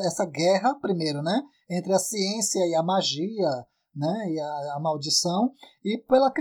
[0.00, 5.52] essa guerra, primeiro, né, entre a ciência e a magia, né, e a, a maldição,
[5.84, 6.32] e pela,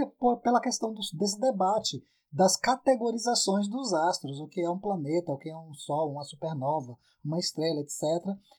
[0.42, 5.38] pela questão do, desse debate das categorizações dos astros, o que é um planeta, o
[5.38, 8.04] que é um sol, uma supernova, uma estrela, etc.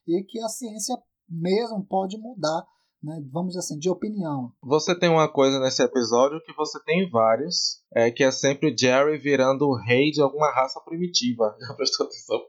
[0.06, 0.96] E que a ciência
[1.28, 2.66] mesmo pode mudar,
[3.02, 4.52] né, vamos dizer assim, de opinião.
[4.62, 8.76] Você tem uma coisa nesse episódio que você tem vários, é que é sempre o
[8.76, 11.56] Jerry virando o rei de alguma raça primitiva.
[11.66, 12.40] Já prestou atenção?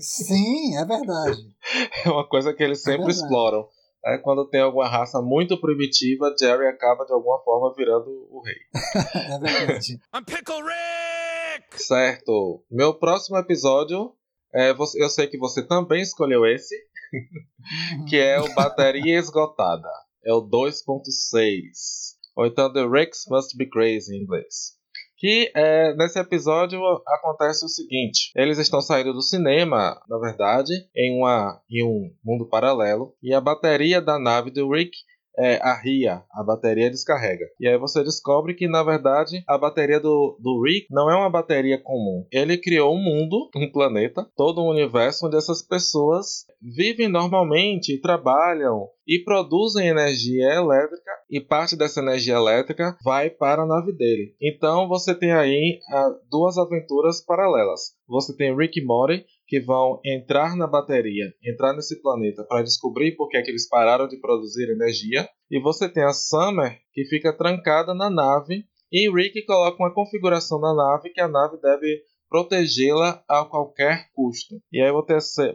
[0.00, 1.56] Sim, é verdade.
[2.04, 3.68] é uma coisa que eles é sempre é exploram.
[4.04, 8.56] É, quando tem alguma raça muito primitiva, Jerry acaba de alguma forma virando o rei.
[9.34, 10.00] é verdade.
[10.14, 11.82] I'm Pickle Rick!
[11.82, 12.64] Certo.
[12.70, 14.14] Meu próximo episódio,
[14.54, 16.74] é, eu sei que você também escolheu esse,
[18.08, 19.88] que é o Bateria Esgotada.
[20.24, 22.16] É o 2.6.
[22.36, 24.77] Ou então The Ricks Must Be Crazy em inglês.
[25.18, 31.18] Que é, nesse episódio acontece o seguinte: eles estão saindo do cinema, na verdade, em,
[31.18, 34.96] uma, em um mundo paralelo, e a bateria da nave do Rick
[35.38, 37.46] é, arria, a bateria descarrega.
[37.60, 41.30] E aí você descobre que, na verdade, a bateria do, do Rick não é uma
[41.30, 42.26] bateria comum.
[42.30, 48.88] Ele criou um mundo, um planeta, todo um universo onde essas pessoas vivem normalmente trabalham
[49.06, 54.34] e produzem energia elétrica e parte dessa energia elétrica vai para a nave dele.
[54.40, 57.94] Então você tem aí uh, duas aventuras paralelas.
[58.06, 63.16] Você tem Rick e Morty que vão entrar na bateria, entrar nesse planeta para descobrir
[63.16, 65.26] por que, é que eles pararam de produzir energia.
[65.50, 70.60] E você tem a Summer que fica trancada na nave e Rick coloca uma configuração
[70.60, 74.60] na nave que a nave deve protegê-la a qualquer custo.
[74.72, 74.92] E aí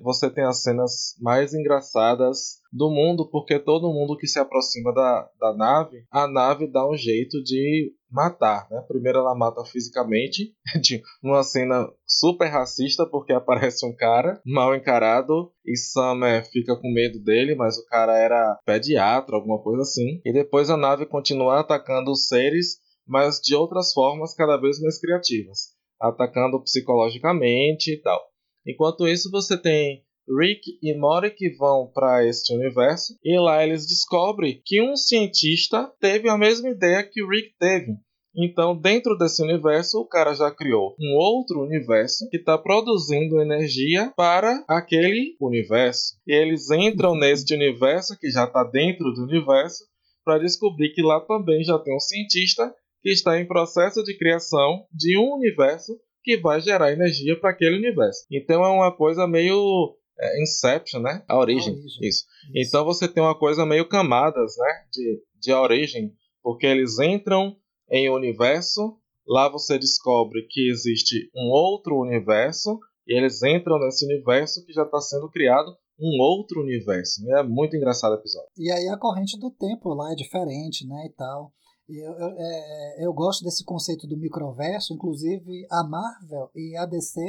[0.01, 5.29] você tem as cenas mais engraçadas do mundo, porque todo mundo que se aproxima da,
[5.39, 8.83] da nave, a nave dá um jeito de matar, né?
[8.87, 15.51] Primeiro ela mata fisicamente, de uma cena super racista, porque aparece um cara mal encarado
[15.65, 20.21] e Summer fica com medo dele, mas o cara era pediatra, alguma coisa assim.
[20.23, 24.99] E depois a nave continua atacando os seres, mas de outras formas cada vez mais
[24.99, 28.21] criativas atacando psicologicamente e tal.
[28.65, 33.85] Enquanto isso, você tem Rick e Morty que vão para este universo e lá eles
[33.85, 37.97] descobrem que um cientista teve a mesma ideia que o Rick teve.
[38.35, 44.11] Então, dentro desse universo, o cara já criou um outro universo que está produzindo energia
[44.15, 46.15] para aquele universo.
[46.25, 49.83] E eles entram neste universo que já está dentro do universo
[50.25, 54.87] para descobrir que lá também já tem um cientista que está em processo de criação
[54.91, 58.25] de um universo que vai gerar energia para aquele universo.
[58.31, 61.21] Então é uma coisa meio é, Inception, né?
[61.27, 61.73] A origem.
[61.73, 61.85] A origem.
[61.85, 61.99] Isso.
[62.01, 62.25] Isso.
[62.55, 64.85] Então você tem uma coisa meio camadas, né?
[64.91, 67.57] De, de origem, porque eles entram
[67.91, 74.05] em um universo, lá você descobre que existe um outro universo, e eles entram nesse
[74.05, 77.21] universo que já está sendo criado um outro universo.
[77.37, 78.49] É muito engraçado o episódio.
[78.57, 81.05] E aí a corrente do tempo lá é diferente, né?
[81.05, 81.51] E tal.
[81.99, 87.19] Eu, eu, é, eu gosto desse conceito do microverso, inclusive a Marvel e a DC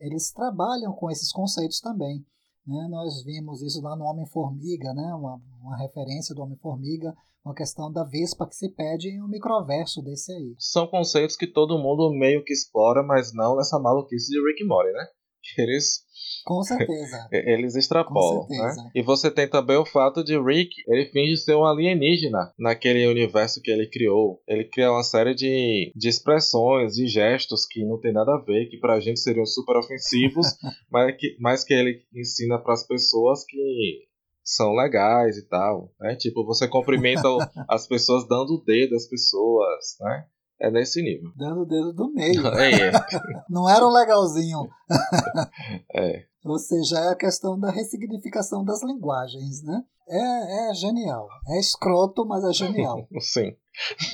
[0.00, 2.24] eles trabalham com esses conceitos também.
[2.66, 2.88] Né?
[2.90, 5.14] Nós vimos isso lá no Homem-Formiga, né?
[5.14, 10.02] uma, uma referência do Homem-Formiga, uma questão da Vespa que se pede em um microverso
[10.02, 10.54] desse aí.
[10.58, 14.92] São conceitos que todo mundo meio que explora, mas não nessa maluquice de Rick Morty,
[14.92, 15.06] né?
[15.58, 16.04] Eles
[16.44, 17.28] com certeza.
[17.32, 18.90] Eles extrapolam, né?
[18.94, 23.60] E você tem também o fato de Rick, ele finge ser um alienígena naquele universo
[23.60, 24.42] que ele criou.
[24.48, 28.66] Ele cria uma série de, de expressões, de gestos que não tem nada a ver,
[28.66, 30.46] que pra gente seriam super ofensivos,
[30.90, 34.08] mas, que, mas que ele ensina para as pessoas que
[34.42, 36.16] são legais e tal, né?
[36.16, 37.28] Tipo, você cumprimenta
[37.68, 40.26] as pessoas dando o dedo às pessoas, né?
[40.60, 41.32] É nesse nível.
[41.36, 42.42] Dando o dedo do meio.
[42.60, 42.92] É.
[43.48, 44.68] Não era um legalzinho.
[45.94, 46.24] é.
[46.44, 49.82] Ou seja, é a questão da ressignificação das linguagens, né?
[50.08, 51.28] É, é genial.
[51.48, 53.06] É escroto, mas é genial.
[53.20, 53.54] Sim.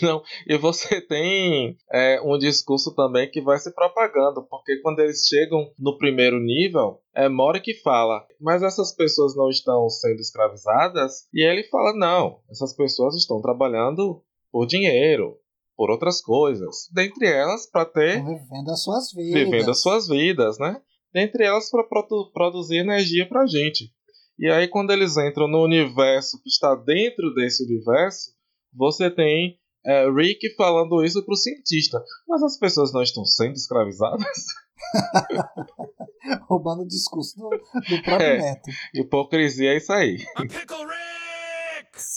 [0.02, 5.26] Não, e você tem é, um discurso também que vai se propagando, porque quando eles
[5.26, 11.26] chegam no primeiro nível, é Mori que fala, mas essas pessoas não estão sendo escravizadas?
[11.32, 15.38] E ele fala, não, essas pessoas estão trabalhando por dinheiro,
[15.76, 20.58] por outras coisas, dentre elas para ter vivendo as suas vidas, vivendo as suas vidas,
[20.58, 20.80] né?
[21.12, 23.92] Dentre elas para produ produzir energia para gente.
[24.38, 28.30] E aí quando eles entram no universo que está dentro desse universo,
[28.72, 32.02] você tem é, Rick falando isso para o cientista.
[32.26, 34.26] Mas as pessoas não estão sendo escravizadas?
[36.48, 38.70] Roubando o discurso do, do próprio é, neto.
[38.94, 40.18] Hipocrisia é isso aí.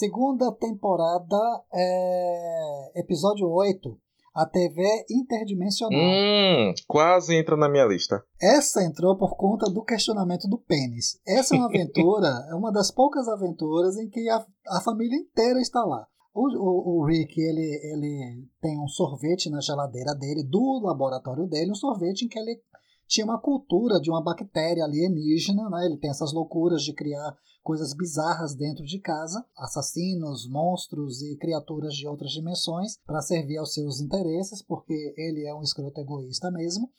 [0.00, 1.36] Segunda temporada,
[1.74, 3.00] é...
[3.00, 3.94] episódio 8.
[4.34, 6.00] A TV interdimensional.
[6.00, 8.24] Hum, quase entra na minha lista.
[8.40, 11.20] Essa entrou por conta do questionamento do pênis.
[11.28, 15.60] Essa é uma aventura, é uma das poucas aventuras em que a, a família inteira
[15.60, 16.06] está lá.
[16.32, 21.72] O, o, o, Rick, ele, ele tem um sorvete na geladeira dele, do laboratório dele,
[21.72, 22.58] um sorvete em que ele
[23.06, 25.84] tinha uma cultura de uma bactéria alienígena, né?
[25.84, 31.94] Ele tem essas loucuras de criar coisas bizarras dentro de casa, assassinos, monstros e criaturas
[31.94, 36.90] de outras dimensões para servir aos seus interesses, porque ele é um escroto egoísta mesmo.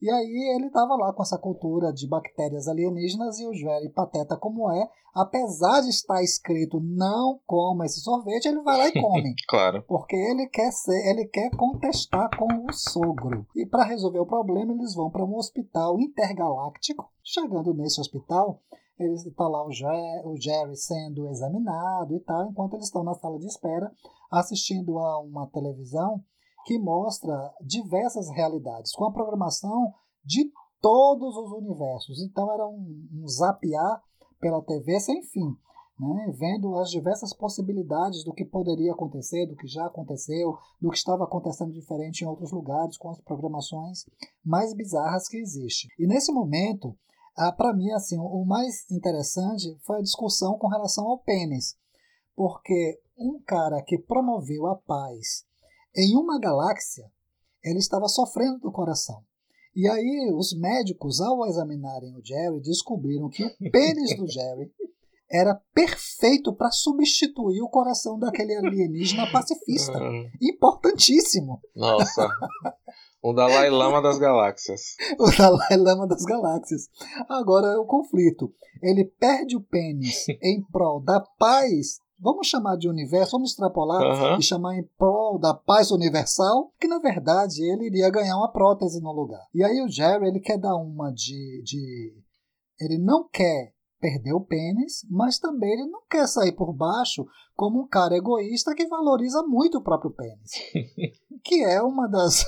[0.00, 4.36] E aí ele estava lá com essa cultura de bactérias alienígenas e o Jerry, pateta
[4.36, 9.34] como é, apesar de estar escrito não coma esse sorvete, ele vai lá e come.
[9.48, 9.82] claro.
[9.88, 13.44] Porque ele quer ser, ele quer contestar com o sogro.
[13.56, 17.10] E para resolver o problema, eles vão para um hospital intergaláctico.
[17.24, 18.62] Chegando nesse hospital,
[18.98, 19.70] está lá o
[20.24, 23.90] o Jerry sendo examinado e tal, enquanto eles estão na sala de espera
[24.30, 26.22] assistindo a uma televisão
[26.64, 29.92] que mostra diversas realidades, com a programação
[30.24, 32.20] de todos os universos.
[32.22, 34.02] Então era um, um zapear
[34.40, 35.56] pela TV sem fim,
[35.98, 36.32] né?
[36.36, 41.24] vendo as diversas possibilidades do que poderia acontecer, do que já aconteceu, do que estava
[41.24, 44.04] acontecendo diferente em outros lugares, com as programações
[44.44, 45.90] mais bizarras que existem.
[45.98, 46.96] E nesse momento,
[47.38, 51.76] ah, para mim, assim, o mais interessante foi a discussão com relação ao pênis,
[52.34, 55.46] porque um cara que promoveu a paz
[55.96, 57.10] em uma galáxia,
[57.62, 59.22] ele estava sofrendo do coração.
[59.74, 64.72] E aí, os médicos, ao examinarem o Jerry, descobriram que o pênis do Jerry
[65.30, 69.96] era perfeito para substituir o coração daquele alienígena pacifista.
[69.96, 70.28] Uhum.
[70.42, 71.60] Importantíssimo.
[71.76, 72.28] Nossa.
[73.22, 74.96] O Dalai Lama das galáxias.
[75.18, 76.88] o Dalai Lama das galáxias.
[77.28, 78.52] Agora, o conflito.
[78.82, 84.42] Ele perde o pênis em prol da paz vamos chamar de universo, vamos extrapolar e
[84.42, 89.12] chamar em prol da paz universal, que na verdade ele iria ganhar uma prótese no
[89.12, 89.46] lugar.
[89.54, 92.12] E aí o Jerry ele quer dar uma de, de
[92.80, 97.80] ele não quer perder o pênis, mas também ele não quer sair por baixo como
[97.80, 100.52] um cara egoísta que valoriza muito o próprio pênis.
[101.42, 102.44] que é uma das,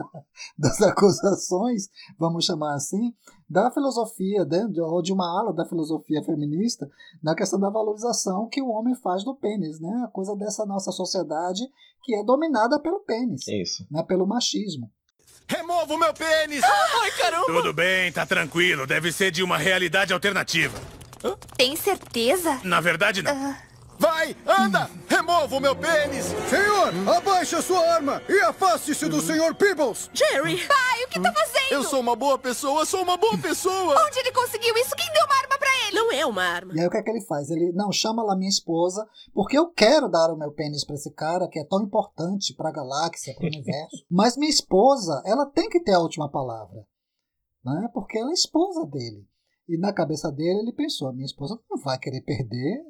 [0.56, 3.12] das acusações, vamos chamar assim,
[3.48, 6.88] da filosofia, de, ou de uma ala da filosofia feminista,
[7.22, 10.02] na questão da valorização que o homem faz do pênis, né?
[10.04, 11.62] A coisa dessa nossa sociedade
[12.04, 13.86] que é dominada pelo pênis, Isso.
[13.90, 14.02] Né?
[14.02, 14.90] pelo machismo.
[15.48, 16.62] Remova o meu pênis!
[16.64, 17.46] Ai, caramba!
[17.46, 18.86] Tudo bem, tá tranquilo.
[18.86, 20.78] Deve ser de uma realidade alternativa.
[21.56, 22.60] Tem certeza?
[22.62, 23.50] Na verdade, não.
[23.50, 23.73] Uh...
[23.98, 24.90] Vai, anda!
[25.08, 26.26] Remova o meu pênis!
[26.48, 29.54] Senhor, abaixe a sua arma e afaste-se do Sr.
[29.54, 30.10] Peebles!
[30.12, 30.66] Jerry!
[30.66, 31.72] Pai, o que tá fazendo?
[31.72, 33.94] Eu sou uma boa pessoa, sou uma boa pessoa!
[34.06, 34.96] Onde ele conseguiu isso?
[34.96, 35.96] Quem deu uma arma pra ele?
[35.96, 36.74] Não é uma arma.
[36.74, 37.50] E aí o que é que ele faz?
[37.50, 41.12] Ele, não, chama lá minha esposa, porque eu quero dar o meu pênis pra esse
[41.12, 44.04] cara, que é tão importante pra galáxia, pro universo.
[44.10, 46.84] Mas minha esposa, ela tem que ter a última palavra.
[47.64, 47.88] Né?
[47.94, 49.26] Porque ela é esposa dele.
[49.68, 52.82] E na cabeça dele ele pensou: minha esposa não vai querer perder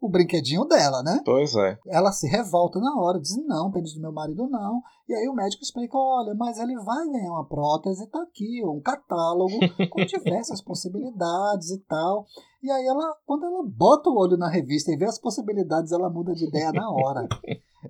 [0.00, 1.20] o brinquedinho dela, né?
[1.24, 1.78] Pois é.
[1.88, 4.80] Ela se revolta na hora, diz: não, pênis do meu marido não.
[5.08, 8.80] E aí o médico explica: olha, mas ele vai ganhar uma prótese, tá aqui, um
[8.80, 9.58] catálogo
[9.90, 12.26] com diversas possibilidades e tal.
[12.62, 16.10] E aí ela, quando ela bota o olho na revista e vê as possibilidades, ela
[16.10, 17.26] muda de ideia na hora.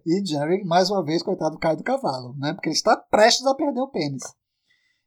[0.07, 2.53] E Jerry, mais uma vez, coitado, cai do cavalo, né?
[2.53, 4.23] Porque ele está prestes a perder o pênis.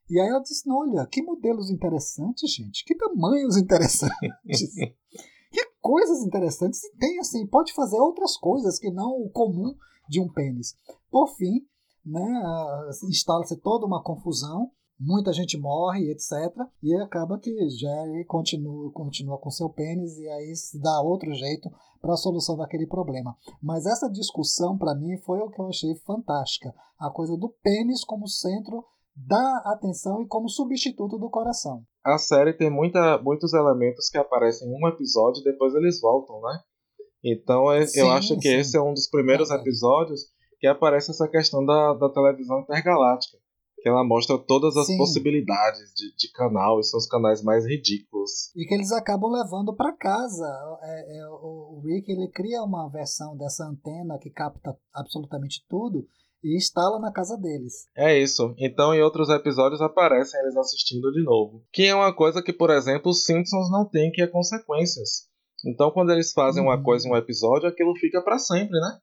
[0.09, 4.11] E aí ela disse: olha, que modelos interessantes, gente, que tamanhos interessantes.
[5.81, 9.75] coisas interessantes e tem assim, pode fazer outras coisas que não o comum
[10.07, 10.75] de um pênis.
[11.09, 11.65] Por fim,
[12.05, 12.43] né,
[13.09, 16.31] instala-se toda uma confusão, muita gente morre, etc.
[16.81, 21.69] E acaba que Jerry continua, continua com seu pênis e aí se dá outro jeito
[21.99, 23.35] para a solução daquele problema.
[23.61, 26.73] Mas essa discussão, para mim, foi o que eu achei fantástica.
[26.99, 31.83] A coisa do pênis como centro da atenção e como substituto do coração.
[32.03, 36.41] A série tem muita, muitos elementos que aparecem em um episódio e depois eles voltam,
[36.41, 36.59] né?
[37.23, 38.55] Então é, sim, eu acho que sim.
[38.55, 40.21] esse é um dos primeiros episódios
[40.59, 43.37] que aparece essa questão da, da televisão intergaláctica.
[43.81, 44.95] Que ela mostra todas as sim.
[44.95, 48.51] possibilidades de, de canal, e são os canais mais ridículos.
[48.55, 50.45] E que eles acabam levando para casa.
[50.83, 56.07] É, é, o Rick ele cria uma versão dessa antena que capta absolutamente tudo
[56.43, 57.87] e instala na casa deles.
[57.95, 58.53] É isso.
[58.57, 61.63] Então, em outros episódios aparecem eles assistindo de novo.
[61.71, 65.29] Que é uma coisa que, por exemplo, os Simpsons não tem, que é consequências.
[65.65, 66.69] Então, quando eles fazem uhum.
[66.69, 68.99] uma coisa em um episódio, aquilo fica para sempre, né?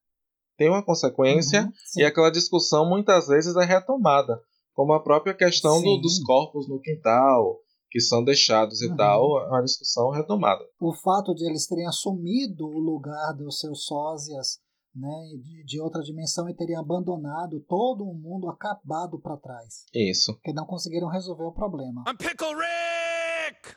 [0.57, 4.41] Tem uma consequência uhum, e aquela discussão muitas vezes é retomada,
[4.75, 8.97] como a própria questão do, dos corpos no quintal, que são deixados e uhum.
[8.97, 10.65] tal, é uma discussão retomada.
[10.81, 14.59] O fato de eles terem assumido o lugar dos seus sósias
[14.99, 19.85] né, de, de, outra dimensão e teriam abandonado todo o mundo acabado para trás.
[19.95, 20.39] Isso.
[20.43, 22.05] Que não conseguiram resolver o problema.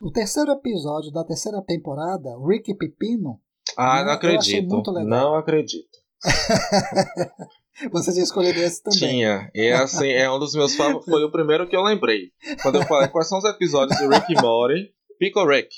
[0.02, 3.40] O terceiro episódio da terceira temporada, Rick Pepino.
[3.78, 4.84] Ah, né, não acredito.
[5.06, 6.02] Não acredito.
[7.92, 9.00] Você tinha escolhido esse também.
[9.00, 9.50] Tinha.
[9.56, 11.06] E assim, é um dos meus favoritos.
[11.06, 12.32] Foi o primeiro que eu lembrei.
[12.62, 15.70] Quando eu falei quais são os episódios de Rick e Morty, Pico Rick,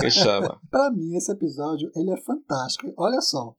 [0.00, 0.60] que chama.
[0.70, 2.92] pra mim, esse episódio, ele é fantástico.
[2.98, 3.54] Olha só.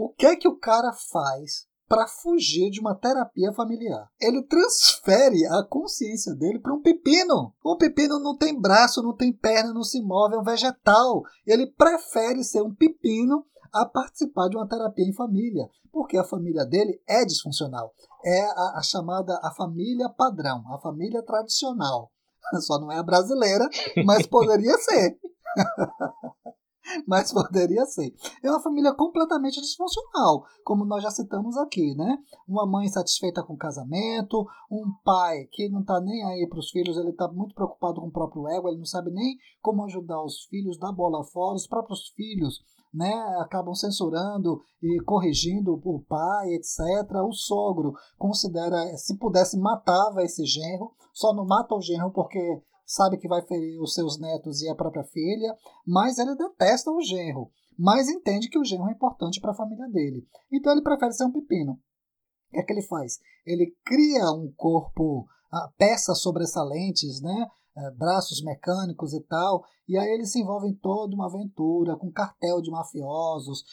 [0.00, 4.08] O que é que o cara faz para fugir de uma terapia familiar.
[4.20, 7.52] Ele transfere a consciência dele para um pepino.
[7.64, 11.22] O pepino não tem braço, não tem perna, não se move, é um vegetal.
[11.44, 16.64] Ele prefere ser um pepino a participar de uma terapia em família, porque a família
[16.64, 17.92] dele é disfuncional.
[18.24, 22.12] É a, a chamada a família padrão, a família tradicional.
[22.60, 23.68] Só não é a brasileira,
[24.06, 25.18] mas poderia ser.
[27.06, 28.14] mas poderia ser.
[28.42, 32.18] É uma família completamente disfuncional, como nós já citamos aqui, né?
[32.46, 36.70] Uma mãe insatisfeita com o casamento, um pai que não está nem aí para os
[36.70, 40.22] filhos, ele está muito preocupado com o próprio ego, ele não sabe nem como ajudar
[40.22, 42.62] os filhos, dar bola fora, os próprios filhos
[42.92, 46.78] né, acabam censurando e corrigindo o pai, etc.
[47.26, 53.18] O sogro considera, se pudesse, matava esse genro, só não mata o genro porque sabe
[53.18, 55.54] que vai ferir os seus netos e a própria filha,
[55.86, 59.86] mas ele detesta o genro, mas entende que o genro é importante para a família
[59.88, 60.26] dele.
[60.50, 61.72] Então ele prefere ser um pepino.
[61.72, 63.20] O que é que ele faz?
[63.46, 67.46] Ele cria um corpo, ah, peças sobressalentes, né?
[67.78, 72.10] é, braços mecânicos e tal, e aí ele se envolve em toda uma aventura com
[72.10, 73.64] cartel de mafiosos,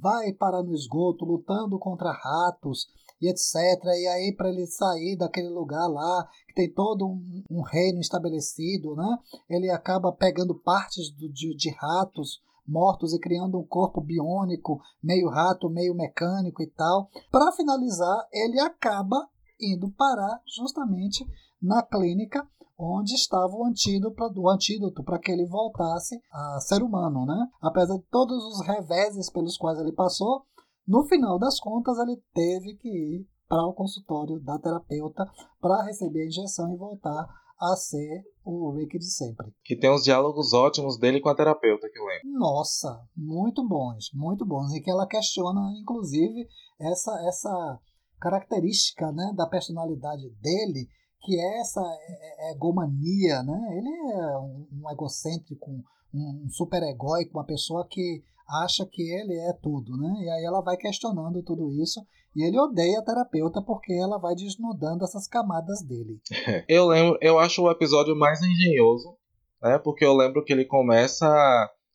[0.00, 2.86] vai parar no esgoto lutando contra ratos
[3.20, 3.54] e etc.
[3.84, 8.94] E aí para ele sair daquele lugar lá que tem todo um, um reino estabelecido,
[8.94, 9.18] né?
[9.48, 15.28] Ele acaba pegando partes do, de, de ratos mortos e criando um corpo biônico, meio
[15.28, 17.10] rato, meio mecânico e tal.
[17.30, 19.28] Para finalizar, ele acaba
[19.60, 21.26] indo parar justamente
[21.60, 22.46] na clínica
[22.78, 27.48] onde estava o antídoto, o antídoto para que ele voltasse a ser humano, né?
[27.60, 30.44] Apesar de todos os reveses pelos quais ele passou,
[30.86, 35.24] no final das contas ele teve que ir para o consultório da terapeuta
[35.60, 37.26] para receber a injeção e voltar
[37.60, 39.46] a ser o Rick de sempre.
[39.64, 42.38] Que tem uns diálogos ótimos dele com a terapeuta, que eu lembro.
[42.38, 44.74] Nossa, muito bons, muito bons.
[44.74, 46.46] E que ela questiona, inclusive,
[46.80, 47.80] essa, essa
[48.20, 50.88] característica né, da personalidade dele
[51.24, 53.78] que é essa é, é, egomania, né?
[53.78, 55.70] Ele é um, um egocêntrico,
[56.12, 60.14] um, um super egóico, uma pessoa que acha que ele é tudo, né?
[60.22, 62.00] E aí ela vai questionando tudo isso
[62.36, 66.20] e ele odeia a terapeuta porque ela vai desnudando essas camadas dele.
[66.68, 69.16] Eu lembro, eu acho o episódio mais engenhoso,
[69.62, 69.78] né?
[69.78, 71.26] Porque eu lembro que ele começa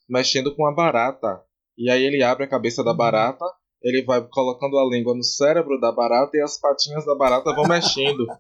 [0.08, 1.42] mexendo com a barata
[1.78, 2.98] e aí ele abre a cabeça da uhum.
[2.98, 3.46] barata,
[3.82, 7.68] ele vai colocando a língua no cérebro da barata e as patinhas da barata vão
[7.68, 8.26] mexendo.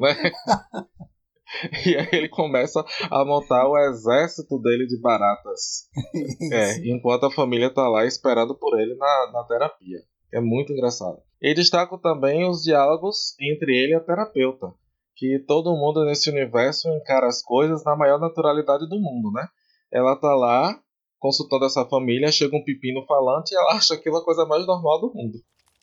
[0.00, 0.32] Né?
[1.86, 5.88] E aí ele começa a montar o exército dele de baratas.
[6.52, 9.98] É, enquanto a família tá lá esperando por ele na, na terapia.
[10.32, 11.18] É muito engraçado.
[11.40, 14.72] E destaco também os diálogos entre ele e a terapeuta.
[15.16, 19.46] Que todo mundo nesse universo encara as coisas na maior naturalidade do mundo, né?
[19.92, 20.80] Ela tá lá
[21.18, 25.00] consultando essa família, chega um pepino falante e ela acha aquilo a coisa mais normal
[25.00, 25.38] do mundo.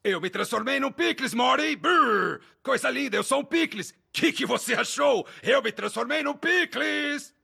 [0.08, 1.76] Eu me transformei num picles, Morty!
[1.76, 2.40] Brrr!
[2.64, 3.94] Coisa linda, eu sou um picles!
[4.14, 5.28] Que que você achou?
[5.44, 7.36] Eu me transformei num picles!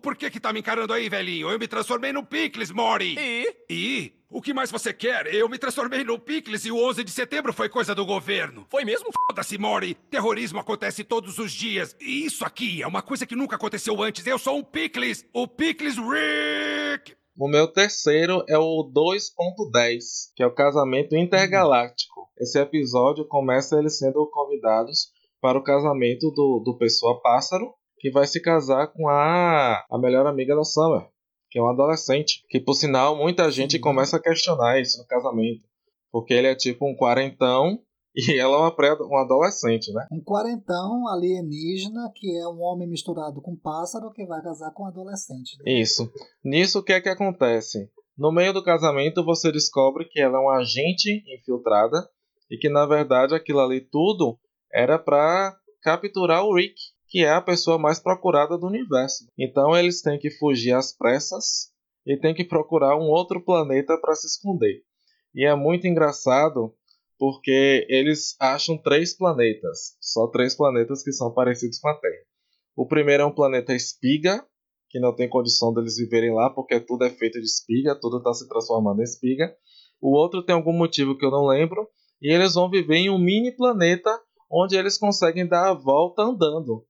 [0.00, 1.50] Por que que tá me encarando aí, velhinho?
[1.50, 3.14] Eu me transformei num picles, Morty!
[3.18, 3.56] E?
[3.68, 4.12] E?
[4.30, 5.26] O que mais você quer?
[5.34, 8.66] Eu me transformei no picles e o 11 de setembro foi coisa do governo.
[8.70, 9.10] Foi mesmo?
[9.12, 9.94] Foda-se, Morty!
[10.10, 11.94] Terrorismo acontece todos os dias.
[12.00, 14.26] E isso aqui é uma coisa que nunca aconteceu antes.
[14.26, 15.26] Eu sou um picles!
[15.30, 17.14] O picles Rick!
[17.40, 22.28] O meu terceiro é o 2.10, que é o casamento intergaláctico.
[22.36, 28.26] Esse episódio começa eles sendo convidados para o casamento do, do Pessoa Pássaro, que vai
[28.26, 31.06] se casar com a, a melhor amiga da Summer,
[31.48, 32.42] que é um adolescente.
[32.48, 35.62] Que por sinal muita gente começa a questionar isso no casamento.
[36.10, 37.78] Porque ele é tipo um quarentão
[38.18, 40.06] e ela é uma, pré, uma adolescente, né?
[40.10, 44.82] Um quarentão alienígena que é um homem misturado com um pássaro que vai casar com
[44.82, 45.56] um adolescente.
[45.58, 45.74] Né?
[45.74, 46.10] Isso.
[46.44, 47.88] Nisso o que é que acontece?
[48.16, 52.08] No meio do casamento você descobre que ela é uma agente infiltrada
[52.50, 54.36] e que na verdade aquilo ali tudo
[54.72, 56.74] era para capturar o Rick,
[57.06, 59.26] que é a pessoa mais procurada do universo.
[59.38, 61.70] Então eles têm que fugir às pressas
[62.04, 64.82] e têm que procurar um outro planeta para se esconder.
[65.32, 66.74] E é muito engraçado
[67.18, 72.22] porque eles acham três planetas, só três planetas que são parecidos com a Terra.
[72.76, 74.44] O primeiro é um planeta espiga,
[74.88, 78.32] que não tem condição deles viverem lá, porque tudo é feito de espiga, tudo está
[78.32, 79.52] se transformando em espiga.
[80.00, 81.88] O outro tem algum motivo que eu não lembro,
[82.22, 84.10] e eles vão viver em um mini planeta
[84.50, 86.86] onde eles conseguem dar a volta andando.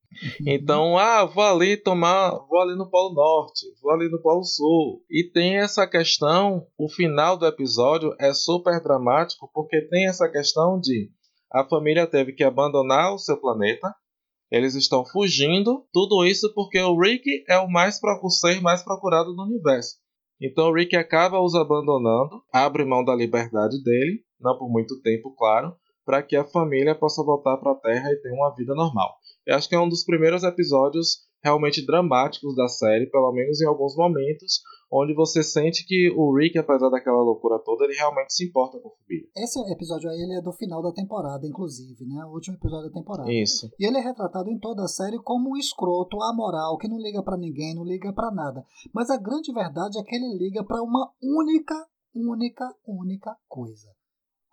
[0.46, 5.04] Então, ah, vou ali tomar, vou ali no Polo Norte, vou ali no Polo Sul.
[5.10, 10.80] E tem essa questão, o final do episódio é super dramático porque tem essa questão
[10.80, 11.10] de
[11.52, 13.94] a família teve que abandonar o seu planeta.
[14.50, 19.34] Eles estão fugindo, tudo isso porque o Rick é o mais o ser mais procurado
[19.34, 19.96] do universo.
[20.40, 25.34] Então o Rick acaba os abandonando, abre mão da liberdade dele, não por muito tempo,
[25.36, 29.17] claro, para que a família possa voltar para a Terra e ter uma vida normal.
[29.48, 33.66] Eu acho que é um dos primeiros episódios realmente dramáticos da série, pelo menos em
[33.66, 34.60] alguns momentos,
[34.92, 38.88] onde você sente que o Rick, apesar daquela loucura toda, ele realmente se importa com
[38.88, 39.26] a família.
[39.34, 42.26] Esse episódio aí ele é do final da temporada, inclusive, né?
[42.26, 43.32] O último episódio da temporada.
[43.32, 43.70] Isso.
[43.78, 47.22] E ele é retratado em toda a série como um escroto, amoral, que não liga
[47.22, 48.62] para ninguém, não liga para nada.
[48.92, 51.74] Mas a grande verdade é que ele liga para uma única,
[52.14, 53.88] única, única coisa: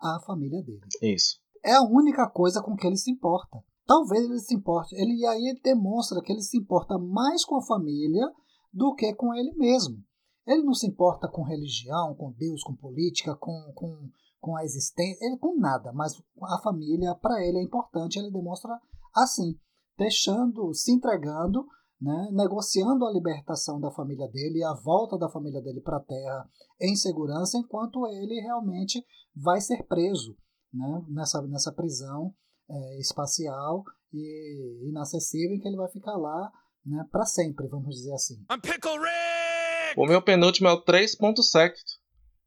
[0.00, 0.80] a família dele.
[1.02, 1.38] Isso.
[1.62, 3.62] É a única coisa com que ele se importa.
[3.86, 7.62] Talvez ele se importe, ele aí ele demonstra que ele se importa mais com a
[7.62, 8.28] família
[8.72, 10.02] do que com ele mesmo.
[10.44, 14.10] Ele não se importa com religião, com Deus, com política, com, com,
[14.40, 18.76] com a existência, ele com nada, mas a família para ele é importante, ele demonstra
[19.14, 19.58] assim,
[19.96, 21.64] deixando, se entregando,
[22.00, 26.04] né, negociando a libertação da família dele e a volta da família dele para a
[26.04, 26.48] Terra
[26.80, 30.36] em segurança, enquanto ele realmente vai ser preso
[30.72, 32.34] né, nessa, nessa prisão
[32.68, 36.50] é, espacial e inacessível que ele vai ficar lá
[36.84, 38.36] né, para sempre, vamos dizer assim.
[39.96, 41.72] O meu penúltimo é o 3.7,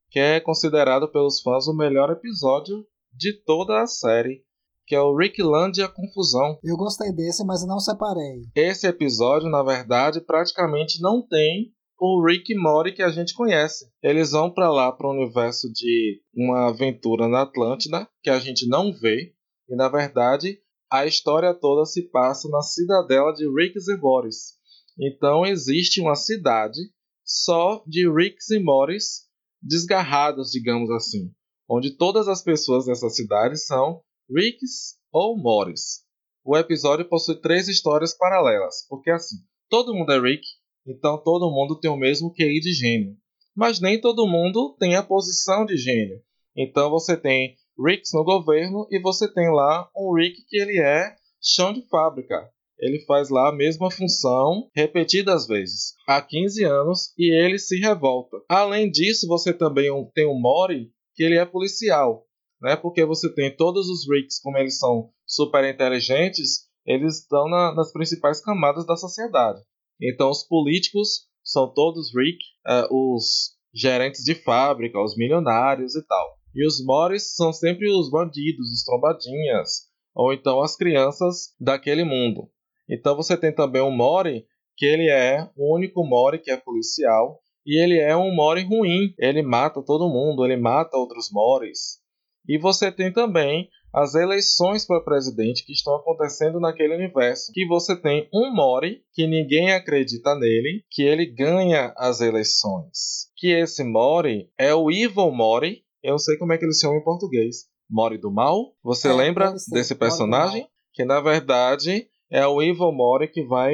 [0.09, 4.43] que é considerado pelos fãs o melhor episódio de toda a série,
[4.85, 6.57] que é o Rickland e a Confusão.
[6.63, 8.43] Eu gostei desse, mas não separei.
[8.55, 13.85] Esse episódio, na verdade, praticamente não tem o Rick e Morty que a gente conhece.
[14.01, 18.67] Eles vão para lá para o universo de uma aventura na Atlântida que a gente
[18.67, 19.33] não vê,
[19.69, 20.59] e na verdade,
[20.91, 24.57] a história toda se passa na cidadela de Ricks e Morris.
[24.99, 26.79] Então existe uma cidade
[27.23, 29.27] só de Ricks e Morris
[29.61, 31.31] desgarrados, digamos assim,
[31.69, 36.03] onde todas as pessoas dessa cidade são Ricks ou Morris.
[36.43, 39.35] O episódio possui três histórias paralelas, porque assim,
[39.69, 40.43] todo mundo é Rick,
[40.87, 43.15] então todo mundo tem o mesmo QI de gênio.
[43.55, 46.21] Mas nem todo mundo tem a posição de gênio.
[46.55, 51.15] Então você tem Ricks no governo e você tem lá um Rick que ele é
[51.41, 52.49] chão de fábrica.
[52.77, 58.37] Ele faz lá a mesma função repetidas vezes há 15 anos e ele se revolta.
[58.49, 62.25] Além disso, você também tem o Mori que ele é policial,
[62.61, 62.75] né?
[62.75, 67.91] Porque você tem todos os Ricks, como eles são super inteligentes, eles estão na, nas
[67.91, 69.59] principais camadas da sociedade.
[70.01, 76.38] Então, os políticos são todos Rick, uh, os gerentes de fábrica, os milionários e tal.
[76.55, 82.49] E os Morris são sempre os bandidos, os trombadinhas, ou então as crianças daquele mundo.
[82.89, 84.45] Então você tem também o Mori,
[84.75, 89.13] que ele é o único Mori que é policial, e ele é um Mori ruim.
[89.19, 91.99] Ele mata todo mundo, ele mata outros Moris.
[92.47, 97.51] E você tem também as eleições para presidente que estão acontecendo naquele universo.
[97.53, 103.29] Que você tem um Mori, que ninguém acredita nele, que ele ganha as eleições.
[103.37, 106.97] Que esse Mori é o Evil Mori, eu não sei como é que eles chamam
[106.97, 107.67] em português.
[107.89, 108.73] Mori do Mal?
[108.83, 110.67] Você é, lembra desse personagem?
[110.93, 113.73] Que na verdade é o Evil Mori que vai.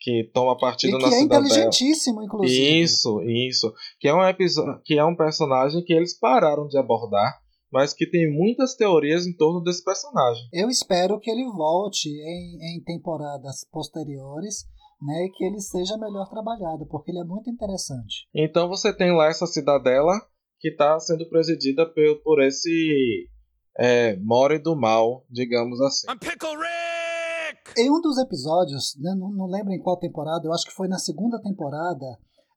[0.00, 1.46] que toma partido e na que é cidadela.
[1.46, 2.80] inteligentíssimo, inclusive.
[2.80, 3.72] Isso, isso.
[4.00, 7.40] Que é, um episódio, que é um personagem que eles pararam de abordar,
[7.72, 10.42] mas que tem muitas teorias em torno desse personagem.
[10.52, 14.64] Eu espero que ele volte em, em temporadas posteriores.
[15.02, 18.26] Né, e que ele seja melhor trabalhado, porque ele é muito interessante.
[18.34, 20.14] Então você tem lá essa cidadela
[20.64, 23.28] que está sendo presidida por, por esse
[23.78, 26.06] é, More do Mal, digamos assim.
[27.76, 30.88] Em um dos episódios, né, não, não lembro em qual temporada, eu acho que foi
[30.88, 32.06] na segunda temporada,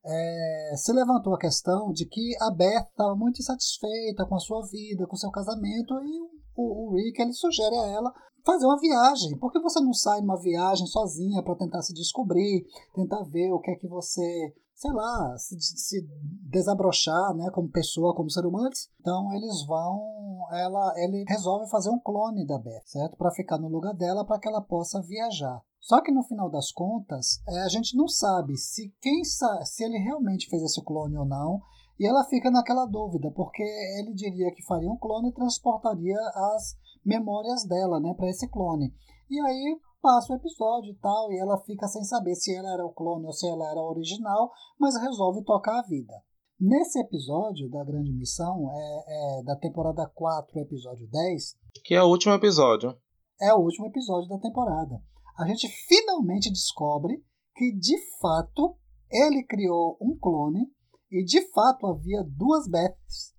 [0.05, 4.65] é, se levantou a questão de que a Beth estava muito insatisfeita com a sua
[4.71, 6.21] vida, com seu casamento, e
[6.55, 8.13] o, o Rick ele sugere a ela
[8.45, 9.37] fazer uma viagem.
[9.37, 12.63] Por que você não sai numa viagem sozinha para tentar se descobrir,
[12.95, 16.07] tentar ver o que é que você sei lá, se, se
[16.49, 18.69] desabrochar, né, como pessoa, como ser humano.
[19.01, 23.17] Então eles vão, ela, ele resolve fazer um clone da Beth, certo?
[23.17, 25.59] Para ficar no lugar dela, para que ela possa viajar.
[25.79, 29.97] Só que no final das contas, é, a gente não sabe se quem se ele
[29.97, 31.59] realmente fez esse clone ou não.
[31.99, 36.19] E ela fica naquela dúvida, porque ele diria que faria um clone e transportaria
[36.53, 38.93] as memórias dela, né, para esse clone.
[39.27, 42.85] E aí passa o episódio e tal, e ela fica sem saber se ela era
[42.85, 44.49] o clone ou se ela era a original,
[44.79, 46.13] mas resolve tocar a vida.
[46.57, 51.55] Nesse episódio da Grande Missão, é, é da temporada 4, episódio 10.
[51.83, 52.97] Que é o último episódio.
[53.41, 54.97] é o último episódio da temporada.
[55.37, 57.21] A gente finalmente descobre
[57.53, 58.77] que, de fato,
[59.11, 60.71] ele criou um clone
[61.11, 63.35] e, de fato, havia duas Beths.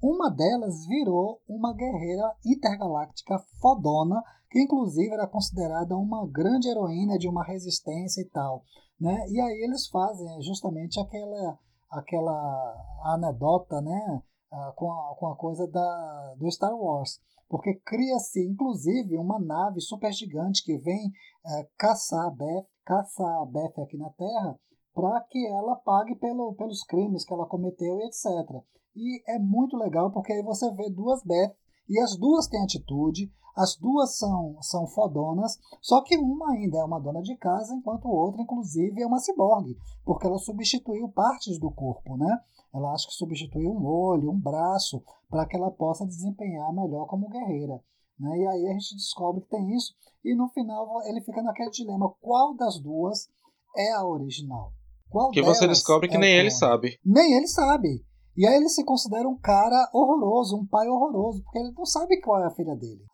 [0.00, 4.22] Uma delas virou uma guerreira intergaláctica fodona,
[4.54, 8.62] que inclusive era considerada uma grande heroína de uma resistência e tal.
[9.00, 9.12] Né?
[9.28, 11.58] E aí eles fazem justamente aquela,
[11.90, 14.22] aquela anedota né?
[14.52, 19.80] Ah, com, a, com a coisa da, do Star Wars porque cria-se inclusive uma nave
[19.80, 21.10] super gigante que vem
[21.44, 24.56] é, caçar a Beth, caçar a Beth aqui na Terra
[24.94, 28.62] para que ela pague pelo, pelos crimes que ela cometeu e etc.
[28.94, 31.52] E é muito legal porque aí você vê duas Beth
[31.88, 36.84] e as duas têm atitude, as duas são, são fodonas, só que uma ainda é
[36.84, 41.70] uma dona de casa, enquanto outra, inclusive, é uma ciborgue, porque ela substituiu partes do
[41.70, 42.40] corpo, né?
[42.74, 47.28] Ela acha que substituiu um olho, um braço, para que ela possa desempenhar melhor como
[47.28, 47.80] guerreira.
[48.18, 48.38] Né?
[48.38, 52.12] E aí a gente descobre que tem isso, e no final ele fica naquele dilema:
[52.20, 53.28] qual das duas
[53.76, 54.72] é a original?
[55.08, 56.98] Qual que você descobre que é nem ele sabe.
[57.04, 58.04] Nem ele sabe.
[58.36, 62.20] E aí ele se considera um cara horroroso, um pai horroroso, porque ele não sabe
[62.20, 63.04] qual é a filha dele.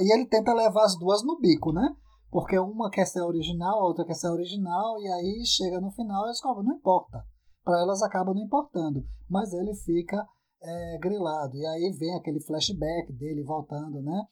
[0.00, 1.94] E ele tenta levar as duas no bico, né?
[2.30, 6.24] Porque uma quer ser original, a outra quer ser original, e aí chega no final
[6.26, 7.22] e descobre, não importa.
[7.62, 9.04] Para elas acaba não importando.
[9.28, 10.26] Mas ele fica
[10.62, 11.56] é, grilado.
[11.56, 14.24] E aí vem aquele flashback dele voltando, né?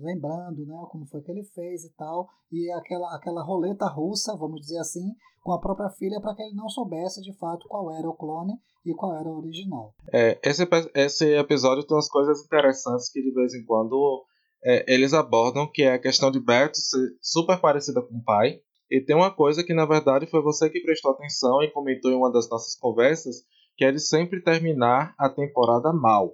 [0.00, 4.60] Lembrando, né, como foi que ele fez e tal, e aquela aquela roleta russa, vamos
[4.62, 8.08] dizer assim, com a própria filha para que ele não soubesse de fato qual era
[8.08, 9.94] o clone e qual era o original.
[10.12, 14.24] É, esse, esse episódio tem umas coisas interessantes que de vez em quando
[14.64, 18.60] é, eles abordam, que é a questão de Bert ser super parecida com o pai.
[18.90, 22.14] E tem uma coisa que na verdade foi você que prestou atenção e comentou em
[22.14, 23.42] uma das nossas conversas,
[23.76, 26.32] que é de sempre terminar a temporada mal.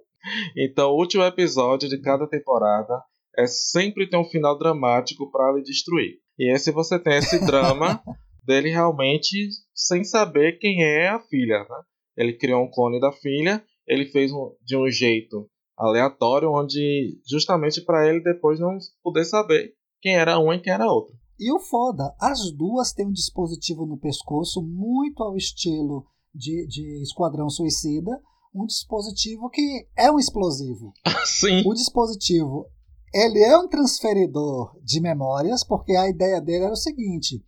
[0.56, 3.02] Então, o último episódio de cada temporada
[3.36, 6.18] é sempre ter um final dramático para lhe destruir.
[6.38, 8.00] E esse você tem esse drama
[8.46, 11.60] dele realmente sem saber quem é a filha.
[11.60, 11.82] Né?
[12.16, 17.80] Ele criou um clone da filha, ele fez um, de um jeito aleatório, onde justamente
[17.84, 21.14] para ele depois não poder saber quem era um e quem era outro.
[21.38, 26.04] E o foda, as duas têm um dispositivo no pescoço muito ao estilo
[26.34, 28.10] de, de Esquadrão Suicida,
[28.54, 30.92] um dispositivo que é um explosivo.
[31.24, 31.62] Sim.
[31.66, 32.66] O dispositivo,
[33.12, 37.42] ele é um transferidor de memórias, porque a ideia dele era o seguinte,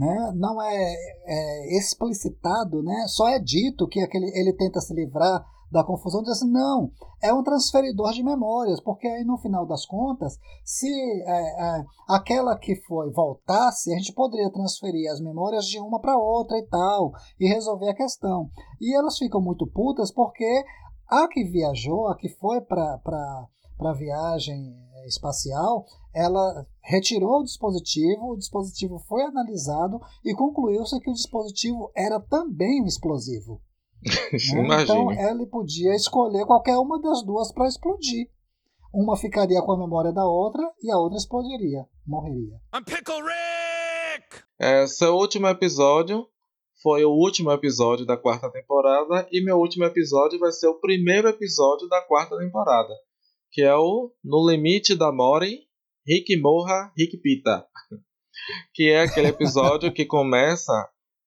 [0.00, 0.32] né?
[0.34, 0.94] não é,
[1.26, 3.04] é explicitado, né?
[3.06, 6.90] só é dito que aquele, ele tenta se livrar da confusão, diz assim, não,
[7.22, 12.58] é um transferidor de memórias, porque aí no final das contas, se é, é, aquela
[12.58, 17.12] que foi voltasse, a gente poderia transferir as memórias de uma para outra e tal,
[17.38, 18.48] e resolver a questão.
[18.80, 20.64] E elas ficam muito putas porque
[21.08, 22.98] a que viajou, a que foi para
[23.88, 24.76] a viagem
[25.06, 32.20] espacial, ela retirou o dispositivo, o dispositivo foi analisado e concluiu-se que o dispositivo era
[32.20, 33.60] também um explosivo.
[34.66, 34.82] Né?
[34.82, 38.30] Então ele podia escolher qualquer uma das duas para explodir.
[38.92, 42.58] Uma ficaria com a memória da outra e a outra explodiria, morreria.
[44.58, 46.26] É, seu último episódio
[46.82, 51.28] foi o último episódio da quarta temporada e meu último episódio vai ser o primeiro
[51.28, 52.92] episódio da quarta temporada,
[53.52, 55.60] que é o No Limite da Mori,
[56.06, 57.66] Rick Morra, Rick Pita.
[58.74, 60.72] que é aquele episódio que começa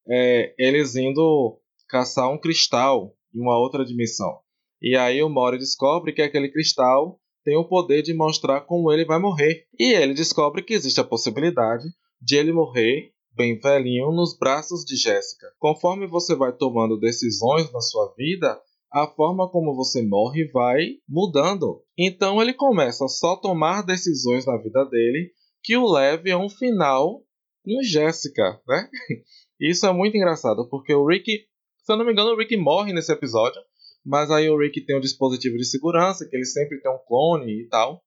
[0.08, 4.40] é, eles indo caçar um cristal em uma outra dimensão.
[4.82, 9.06] E aí o Mori descobre que aquele cristal tem o poder de mostrar como ele
[9.06, 9.66] vai morrer.
[9.78, 11.86] E ele descobre que existe a possibilidade
[12.22, 15.48] de ele morrer bem velhinho nos braços de Jéssica.
[15.60, 18.60] Conforme você vai tomando decisões na sua vida,
[18.94, 21.82] a forma como você morre vai mudando.
[21.98, 25.32] Então ele começa a só tomar decisões na vida dele
[25.64, 27.22] que o leve a um final
[27.64, 28.90] com Jéssica, né?
[29.60, 31.46] Isso é muito engraçado, porque o Rick
[31.84, 33.62] se eu não me engano, o Rick morre nesse episódio.
[34.06, 37.62] Mas aí o Rick tem um dispositivo de segurança, que ele sempre tem um clone
[37.62, 38.02] e tal.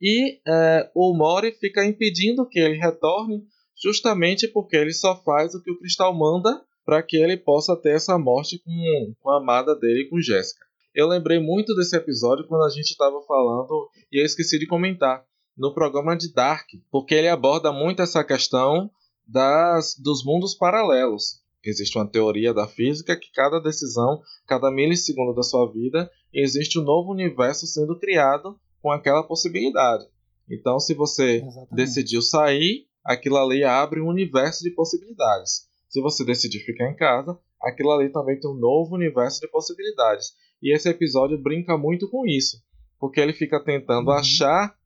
[0.00, 3.42] E é, o Mori fica impedindo que ele retorne,
[3.82, 7.96] justamente porque ele só faz o que o Cristal manda para que ele possa ter
[7.96, 10.64] essa morte com, com a amada dele, com Jéssica.
[10.94, 15.26] Eu lembrei muito desse episódio quando a gente estava falando, e eu esqueci de comentar,
[15.56, 18.90] no programa de Dark, porque ele aborda muito essa questão
[19.26, 21.40] das, dos mundos paralelos.
[21.64, 26.84] Existe uma teoria da física que cada decisão, cada milissegundo da sua vida, existe um
[26.84, 30.04] novo universo sendo criado com aquela possibilidade.
[30.48, 31.74] Então, se você Exatamente.
[31.74, 35.66] decidiu sair, aquilo ali abre um universo de possibilidades.
[35.96, 40.34] Se você decidir ficar em casa, aquilo ali também tem um novo universo de possibilidades.
[40.62, 42.58] E esse episódio brinca muito com isso,
[43.00, 44.18] porque ele fica tentando uhum.
[44.18, 44.76] achar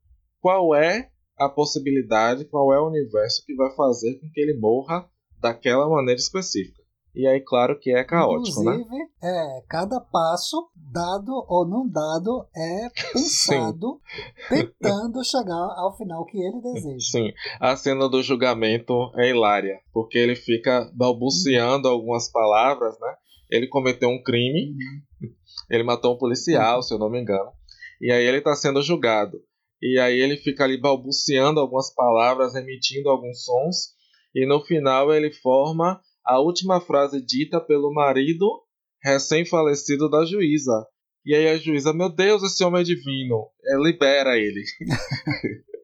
[0.41, 5.05] qual é a possibilidade, qual é o universo que vai fazer com que ele morra
[5.41, 6.80] daquela maneira específica.
[7.15, 9.07] E aí, claro que é caótico, Inclusive, né?
[9.23, 14.01] É, cada passo, dado ou não dado, é pensado,
[14.49, 17.11] tentando chegar ao final que ele deseja.
[17.11, 21.95] Sim, a cena do julgamento é hilária, porque ele fica balbuciando uhum.
[21.95, 23.15] algumas palavras, né?
[23.51, 24.71] Ele cometeu um crime,
[25.21, 25.29] uhum.
[25.69, 26.83] ele matou um policial, uhum.
[26.83, 27.51] se eu não me engano,
[28.01, 29.43] e aí ele está sendo julgado.
[29.83, 33.95] E aí ele fica ali balbuciando algumas palavras, emitindo alguns sons,
[34.33, 38.47] e no final ele forma a última frase dita pelo marido
[39.03, 40.87] recém-falecido da juíza.
[41.25, 43.49] E aí a juíza, meu Deus, esse homem é divino.
[43.65, 44.63] É, libera ele.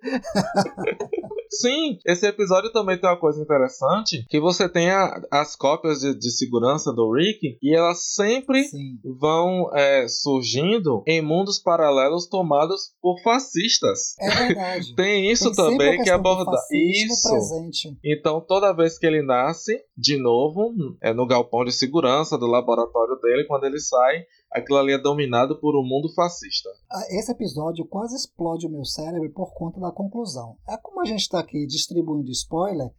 [1.51, 6.15] Sim, esse episódio também tem uma coisa interessante, que você tem a, as cópias de,
[6.15, 8.99] de, segurança do Rick e elas sempre Sim.
[9.19, 14.15] vão é, surgindo em mundos paralelos tomados por fascistas.
[14.21, 14.95] É verdade.
[14.97, 17.31] tem isso tem também que aborda isso.
[17.31, 17.97] Presente.
[18.05, 23.17] Então toda vez que ele nasce, de novo, é no galpão de segurança do laboratório
[23.21, 24.25] dele, quando ele sai,
[24.61, 26.69] aquilo ali é dominado por um mundo fascista.
[26.91, 30.57] Ah, esse episódio quase explode o meu cérebro por conta da conclusão.
[30.69, 32.91] É como a gente está aqui distribuindo spoiler,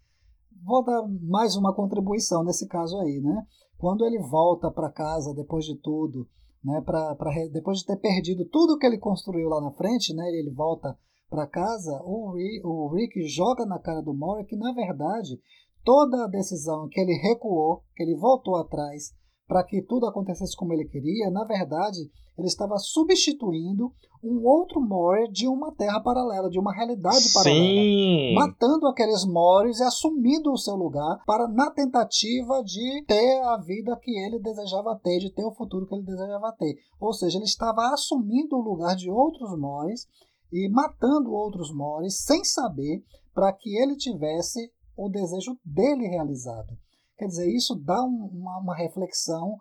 [0.64, 3.46] vou dar mais uma contribuição nesse caso aí, né?
[3.78, 6.28] Quando ele volta para casa depois de tudo,
[6.64, 6.82] né?
[6.82, 10.28] Pra, pra, depois de ter perdido tudo que ele construiu lá na frente, né?
[10.30, 10.98] Ele volta
[11.30, 15.38] para casa, o Rick, o Rick joga na cara do Mori que na verdade
[15.84, 19.14] toda a decisão que ele recuou, que ele voltou atrás,
[19.48, 22.00] para que tudo acontecesse como ele queria, na verdade,
[22.38, 23.92] ele estava substituindo
[24.22, 28.34] um outro Moria de uma terra paralela, de uma realidade paralela, Sim.
[28.36, 33.98] matando aqueles Moris e assumindo o seu lugar para na tentativa de ter a vida
[34.02, 36.76] que ele desejava ter, de ter o futuro que ele desejava ter.
[37.00, 40.08] Ou seja, ele estava assumindo o lugar de outros Moris
[40.52, 46.76] e matando outros Moris sem saber para que ele tivesse o desejo dele realizado.
[47.18, 49.58] Quer dizer, isso dá um, uma, uma reflexão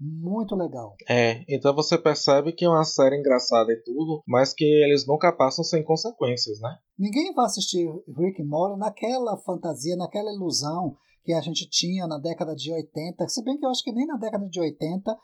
[0.00, 0.94] muito legal.
[1.08, 5.30] É, então você percebe que é uma série engraçada e tudo, mas que eles nunca
[5.30, 6.78] passam sem consequências, né?
[6.98, 7.86] Ninguém vai assistir
[8.16, 13.28] Rick and Morty naquela fantasia, naquela ilusão que a gente tinha na década de 80,
[13.28, 15.14] se bem que eu acho que nem na década de 80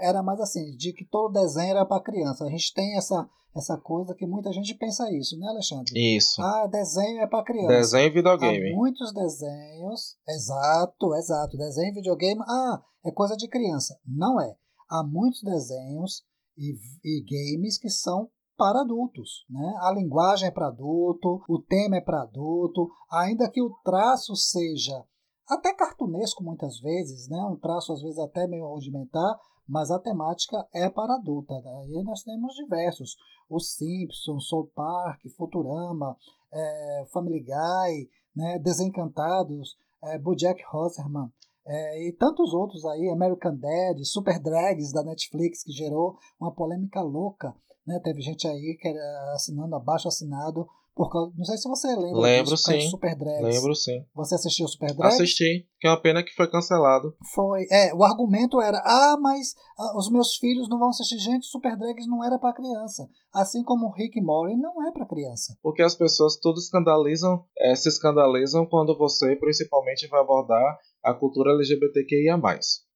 [0.00, 2.44] era mais assim, de que todo desenho era para criança.
[2.44, 5.92] A gente tem essa essa coisa que muita gente pensa isso, né, Alexandre?
[5.94, 6.40] Isso.
[6.40, 7.68] Ah, desenho é para criança.
[7.68, 8.72] Desenho e videogame.
[8.72, 11.58] Há muitos desenhos, exato, exato.
[11.58, 13.98] Desenho e videogame, ah, é coisa de criança.
[14.06, 14.56] Não é.
[14.88, 16.24] Há muitos desenhos
[16.56, 16.74] e,
[17.04, 19.74] e games que são para adultos, né?
[19.80, 25.04] A linguagem é para adulto, o tema é para adulto, ainda que o traço seja
[25.48, 27.38] até cartunesco muitas vezes, né?
[27.44, 29.38] Um traço às vezes até meio rudimentar,
[29.72, 31.54] mas a temática é para adulta.
[31.64, 32.02] Daí né?
[32.02, 33.16] nós temos diversos:
[33.48, 36.14] Os Simpsons, Soul Park, Futurama,
[36.52, 41.32] é, Family Guy, né, Desencantados, é, BoJack Horseman.
[41.64, 47.00] É, e tantos outros aí, American Dad, Super Drags da Netflix, que gerou uma polêmica
[47.00, 47.54] louca.
[47.86, 47.98] Né?
[48.04, 52.20] Teve gente aí que era assinando abaixo assinado por causa, não sei se você lembra
[52.20, 52.80] Lembro sim.
[52.90, 53.42] Super Drags.
[53.42, 54.04] Lembro sim.
[54.14, 55.14] Você assistiu Super Drags?
[55.14, 57.16] Assisti, que é uma pena que foi cancelado.
[57.34, 57.66] Foi.
[57.70, 61.78] É, o argumento era: "Ah, mas ah, os meus filhos não vão assistir gente, Super
[61.78, 63.08] Drags não era para criança".
[63.32, 65.56] Assim como Rick e Morty não é para criança.
[65.62, 71.52] Porque as pessoas tudo escandalizam, é, se escandalizam quando você principalmente vai abordar a cultura
[71.52, 72.38] LGBTQIA+.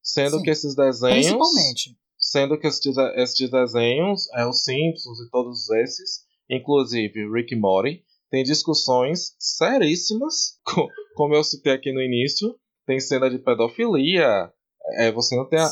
[0.02, 1.96] Sendo Sim, que esses desenhos Principalmente.
[2.18, 8.42] Sendo que esses, esses desenhos, é, os Simpsons e todos esses, inclusive Rick Morty, tem
[8.42, 10.58] discussões seríssimas,
[11.14, 12.54] como eu citei aqui no início,
[12.86, 14.52] tem cena de pedofilia,
[14.98, 15.68] é, você não tem a,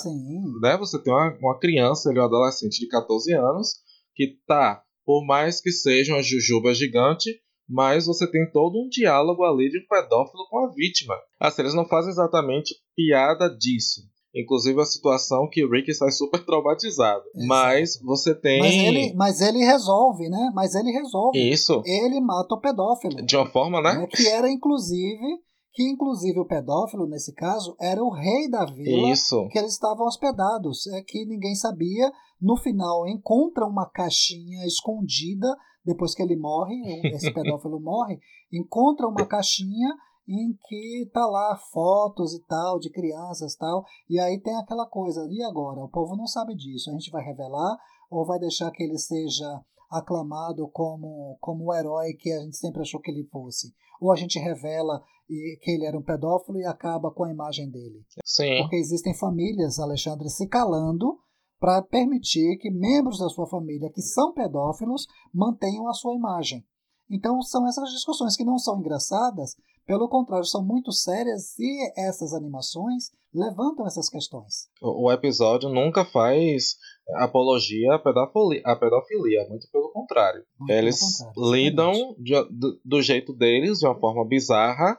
[0.60, 3.74] né, você tem uma, uma criança, ele é um adolescente de 14 anos,
[4.14, 7.30] que tá, por mais que seja uma jujuba gigante,
[7.68, 11.14] mas você tem todo um diálogo ali de um pedófilo com a vítima.
[11.40, 14.02] Assim, eles não fazem exatamente piada disso.
[14.34, 17.22] Inclusive a situação que o Rick sai super traumatizado.
[17.34, 17.46] Exato.
[17.46, 18.58] Mas você tem.
[18.58, 20.50] Mas ele, mas ele resolve, né?
[20.54, 21.38] Mas ele resolve.
[21.38, 21.82] Isso.
[21.84, 23.24] Ele mata o pedófilo.
[23.24, 23.94] De uma forma, né?
[23.94, 24.06] né?
[24.10, 25.42] Que era inclusive.
[25.72, 29.48] Que inclusive o pedófilo, nesse caso, era o rei da vila Isso.
[29.50, 30.86] que eles estavam hospedados.
[30.88, 32.12] É que ninguém sabia.
[32.40, 35.48] No final, encontra uma caixinha escondida
[35.84, 36.74] depois que ele morre,
[37.12, 38.18] esse pedófilo morre,
[38.52, 39.94] encontra uma caixinha
[40.26, 45.26] em que tá lá fotos e tal de crianças tal e aí tem aquela coisa
[45.30, 45.84] e agora?
[45.84, 46.90] O povo não sabe disso.
[46.90, 47.76] A gente vai revelar
[48.10, 49.60] ou vai deixar que ele seja
[49.90, 53.72] aclamado como como o herói que a gente sempre achou que ele fosse?
[54.00, 58.04] Ou a gente revela que ele era um pedófilo e acaba com a imagem dele?
[58.24, 58.58] Sim.
[58.60, 61.18] porque existem famílias Alexandre se calando
[61.58, 66.64] para permitir que membros da sua família que são pedófilos mantenham a sua imagem
[67.10, 72.32] Então são essas discussões que não são engraçadas, pelo contrário, são muito sérias e essas
[72.32, 74.68] animações levantam essas questões.
[74.80, 76.76] O, episódio nunca faz
[77.16, 80.42] apologia à pedofilia, à pedofilia muito pelo contrário.
[80.58, 84.98] Muito Eles pelo contrário, lidam de, do, do, jeito deles, de uma forma bizarra,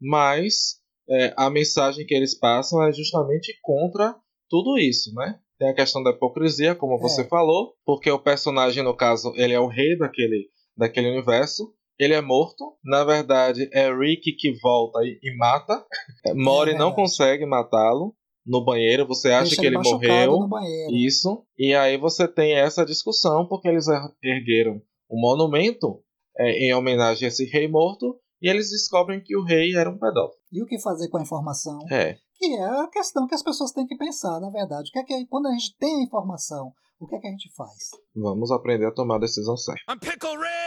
[0.00, 4.16] mas é, a mensagem que eles passam é justamente contra
[4.48, 5.38] tudo isso, né?
[5.58, 7.28] Tem a questão da hipocrisia, como você é.
[7.28, 12.20] falou, porque o personagem, no caso, ele é o rei daquele, daquele universo, ele é
[12.20, 12.76] morto.
[12.84, 15.84] Na verdade, é Rick que volta e, e mata.
[16.34, 18.14] Mori é não consegue matá-lo
[18.44, 19.06] no banheiro.
[19.06, 20.48] Você acha Deixa que ele, ele morreu.
[20.90, 21.44] Isso.
[21.58, 26.02] E aí você tem essa discussão porque eles er, ergueram um monumento
[26.38, 28.18] é, em homenagem a esse rei morto.
[28.42, 30.38] E eles descobrem que o rei era um pedófilo.
[30.52, 31.78] E o que fazer com a informação?
[31.90, 32.18] É.
[32.36, 34.90] Que é a questão que as pessoas têm que pensar, na verdade.
[34.90, 37.30] O que é que, quando a gente tem a informação, o que é que a
[37.30, 37.90] gente faz?
[38.14, 39.80] Vamos aprender a tomar a decisão certa.
[39.90, 40.63] I'm Pickle Rick!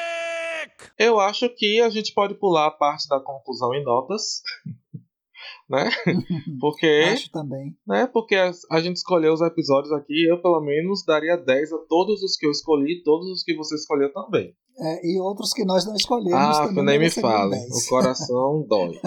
[0.97, 4.41] Eu acho que a gente pode pular a parte da conclusão em notas.
[5.69, 5.89] né?
[6.59, 7.03] Porque.
[7.11, 7.75] Acho também.
[7.85, 8.07] Né?
[8.07, 12.23] Porque a, a, gente escolheu os episódios aqui, eu pelo menos daria 10 a todos
[12.23, 14.55] os que eu escolhi, todos os que você escolheu também.
[14.79, 16.33] É, e outros que nós não escolhemos.
[16.33, 17.55] Ah, nem me fale.
[17.55, 18.99] O coração dói.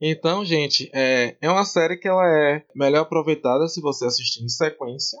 [0.00, 4.48] Então, gente, é, é uma série que ela é melhor aproveitada se você assistir em
[4.48, 5.18] sequência.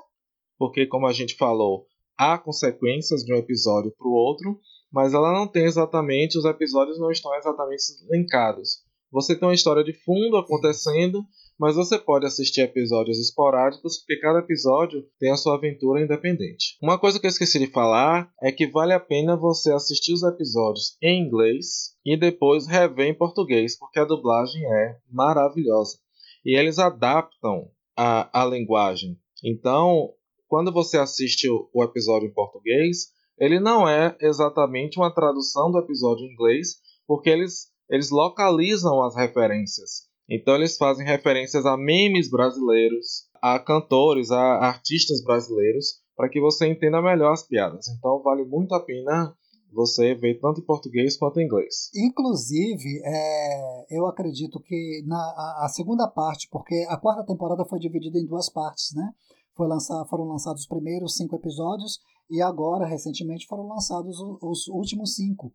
[0.58, 4.58] Porque, como a gente falou, há consequências de um episódio para o outro
[4.92, 8.86] mas ela não tem exatamente, os episódios não estão exatamente linkados.
[9.10, 11.24] Você tem uma história de fundo acontecendo,
[11.58, 16.76] mas você pode assistir episódios esporádicos, porque cada episódio tem a sua aventura independente.
[16.80, 20.22] Uma coisa que eu esqueci de falar é que vale a pena você assistir os
[20.22, 25.98] episódios em inglês e depois rever em português, porque a dublagem é maravilhosa.
[26.44, 29.18] E eles adaptam a, a linguagem.
[29.42, 30.12] Então,
[30.46, 33.08] quando você assiste o, o episódio em português,
[33.38, 36.76] ele não é exatamente uma tradução do episódio em inglês,
[37.06, 40.08] porque eles, eles localizam as referências.
[40.28, 46.66] Então eles fazem referências a memes brasileiros, a cantores, a artistas brasileiros, para que você
[46.66, 47.88] entenda melhor as piadas.
[47.88, 49.32] Então vale muito a pena
[49.72, 51.90] você ver tanto em português quanto em inglês.
[51.94, 57.78] Inclusive, é, eu acredito que na a, a, segunda parte, porque a quarta temporada foi
[57.78, 59.10] dividida em duas partes, né?
[59.54, 61.98] Foi lançar, foram lançados os primeiros cinco episódios
[62.30, 65.52] e agora, recentemente, foram lançados os últimos cinco.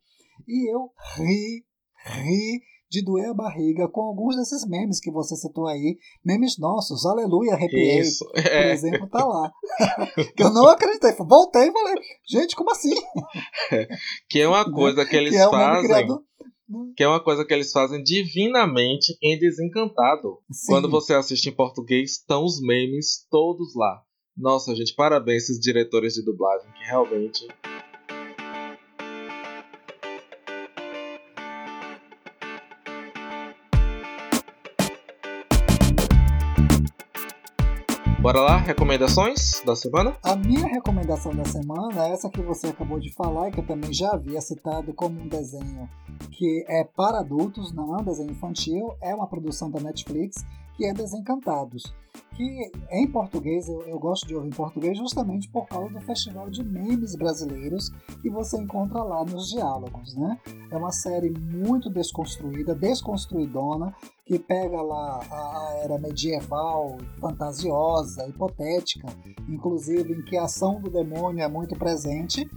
[0.48, 1.66] E eu ri,
[2.06, 2.62] ri
[2.94, 7.54] de doer a barriga com alguns desses memes que você citou aí, memes nossos, aleluia,
[7.54, 8.42] arrepiei, Isso, é.
[8.44, 9.52] por exemplo, tá lá.
[10.38, 11.96] que eu não acreditei, voltei e falei,
[12.30, 12.94] gente, como assim?
[13.72, 13.88] É,
[14.30, 16.06] que é uma coisa que eles que é fazem,
[16.96, 20.40] que é uma coisa que eles fazem divinamente em Desencantado.
[20.52, 20.72] Sim.
[20.72, 24.04] Quando você assiste em português, estão os memes todos lá.
[24.36, 27.48] Nossa, gente, parabéns esses diretores de dublagem que realmente
[38.20, 40.18] Bora lá, recomendações da semana?
[40.24, 43.68] A minha recomendação da semana é essa que você acabou de falar e que eu
[43.68, 45.88] também já havia citado como um desenho
[46.32, 50.44] que é para adultos, não é um desenho infantil, é uma produção da Netflix
[50.76, 51.94] que é Desencantados
[52.36, 56.50] que em português, eu, eu, gosto de ouvir em português justamente por causa do Festival
[56.50, 60.40] de Memes Brasileiros que você encontra lá nos diálogos, né?
[60.72, 63.94] É uma série muito desconstruída, desconstruidona,
[64.26, 69.08] que pega lá a era medieval, fantasiosa, hipotética,
[69.48, 72.50] inclusive em que a ação do demônio é muito presente,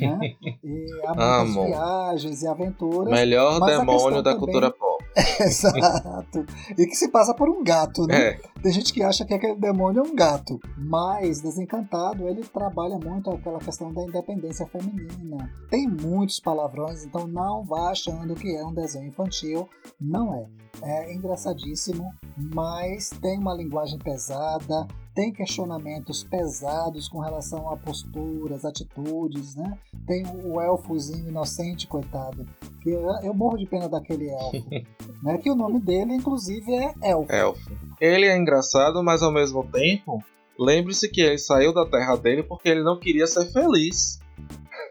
[0.00, 0.18] né?
[0.64, 1.66] E há muitas Amo.
[1.66, 3.10] viagens e aventuras.
[3.10, 4.38] Melhor demônio da também...
[4.38, 4.83] cultura pop.
[5.40, 6.44] Exato.
[6.76, 8.30] E que se passa por um gato, né?
[8.30, 8.40] É.
[8.62, 13.30] Tem gente que acha que aquele demônio é um gato, mas Desencantado ele trabalha muito
[13.30, 15.50] aquela questão da independência feminina.
[15.70, 19.68] Tem muitos palavrões, então não vá achando que é um desenho infantil.
[20.00, 20.46] Não é.
[20.82, 29.54] É engraçadíssimo, mas tem uma linguagem pesada, tem questionamentos pesados com relação a posturas, atitudes,
[29.54, 29.78] né?
[30.06, 32.46] Tem o elfozinho inocente, coitado,
[32.82, 34.64] que eu, eu morro de pena daquele elfo,
[35.22, 35.38] né?
[35.38, 37.32] Que o nome dele, inclusive, é Elfo.
[37.32, 37.70] Elfo.
[38.00, 40.22] Ele é engraçado, mas ao mesmo tempo,
[40.58, 44.18] lembre-se que ele saiu da terra dele porque ele não queria ser feliz.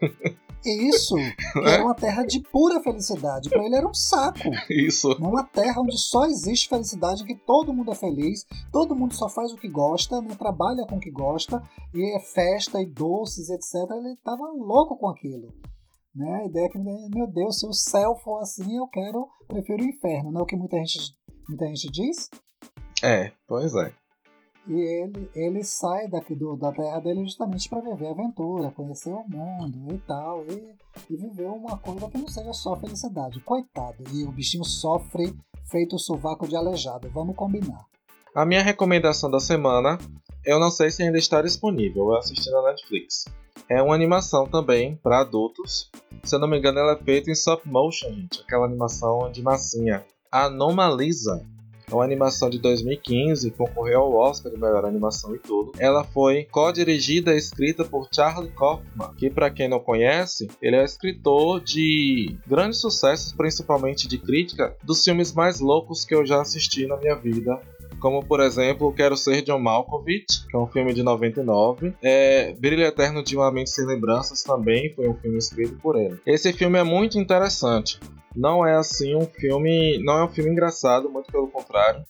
[0.64, 1.14] Isso,
[1.64, 3.50] era uma terra de pura felicidade.
[3.50, 4.50] Para ele era um saco.
[4.70, 5.12] Isso.
[5.12, 9.28] É uma terra onde só existe felicidade, que todo mundo é feliz, todo mundo só
[9.28, 10.34] faz o que gosta, né?
[10.38, 11.62] trabalha com o que gosta,
[11.92, 13.90] e é festa e doces, etc.
[13.90, 15.48] Ele tava louco com aquilo.
[16.14, 16.42] Né?
[16.42, 19.88] A ideia é que, meu Deus, se o céu for assim, eu quero, prefiro o
[19.88, 21.14] inferno, não é o que muita gente,
[21.48, 22.30] muita gente diz?
[23.02, 23.92] É, pois é.
[24.66, 29.24] E ele, ele sai daqui do, da terra dele justamente para viver aventura, conhecer o
[29.28, 30.74] mundo e tal, e,
[31.10, 33.40] e viver uma coisa que não seja só felicidade.
[33.40, 35.34] Coitado, e o bichinho sofre
[35.70, 37.84] feito o sovaco de aleijado, vamos combinar.
[38.34, 39.98] A minha recomendação da semana,
[40.44, 43.26] eu não sei se ainda está disponível, eu assisti na Netflix.
[43.68, 45.90] É uma animação também para adultos.
[46.22, 49.42] Se eu não me engano, ela é feita em stop motion, gente, aquela animação de
[49.42, 50.04] massinha.
[50.30, 51.46] Anomalisa
[51.90, 55.72] é uma animação de 2015, concorreu ao Oscar de melhor animação e tudo.
[55.78, 60.84] Ela foi co-dirigida e escrita por Charlie Kaufman, que para quem não conhece, ele é
[60.84, 66.86] escritor de grandes sucessos, principalmente de crítica, dos filmes mais loucos que eu já assisti
[66.86, 67.60] na minha vida,
[68.04, 71.94] como por exemplo Quero Ser John Malkovich, que é um filme de 99.
[72.02, 76.20] É, Brilho Eterno de Uma Mente Sem Lembranças também foi um filme escrito por ele.
[76.26, 77.98] Esse filme é muito interessante
[78.36, 80.02] não é assim um filme.
[80.02, 82.04] Não é um filme engraçado, muito pelo contrário.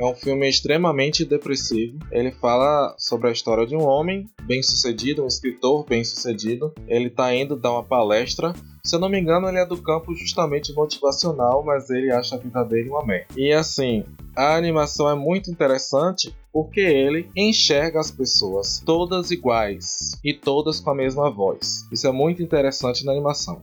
[0.00, 1.98] É um filme extremamente depressivo.
[2.10, 6.72] Ele fala sobre a história de um homem bem sucedido, um escritor bem sucedido.
[6.88, 8.54] Ele está indo dar uma palestra.
[8.82, 12.38] Se eu não me engano, ele é do campo justamente motivacional, mas ele acha a
[12.38, 13.26] vida dele uma merda.
[13.36, 14.02] E assim,
[14.34, 20.88] a animação é muito interessante porque ele enxerga as pessoas todas iguais e todas com
[20.88, 21.86] a mesma voz.
[21.92, 23.60] Isso é muito interessante na animação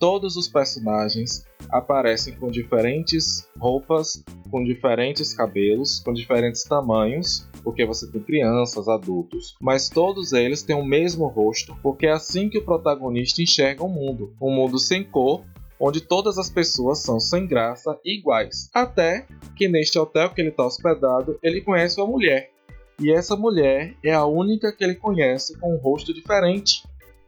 [0.00, 8.10] todos os personagens aparecem com diferentes roupas, com diferentes cabelos, com diferentes tamanhos, porque você
[8.10, 12.64] tem crianças, adultos, mas todos eles têm o mesmo rosto, porque é assim que o
[12.64, 15.44] protagonista enxerga o mundo, um mundo sem cor,
[15.78, 18.70] onde todas as pessoas são sem graça e iguais.
[18.72, 22.50] Até que neste hotel que ele está hospedado, ele conhece uma mulher.
[22.98, 26.84] E essa mulher é a única que ele conhece com um rosto diferente.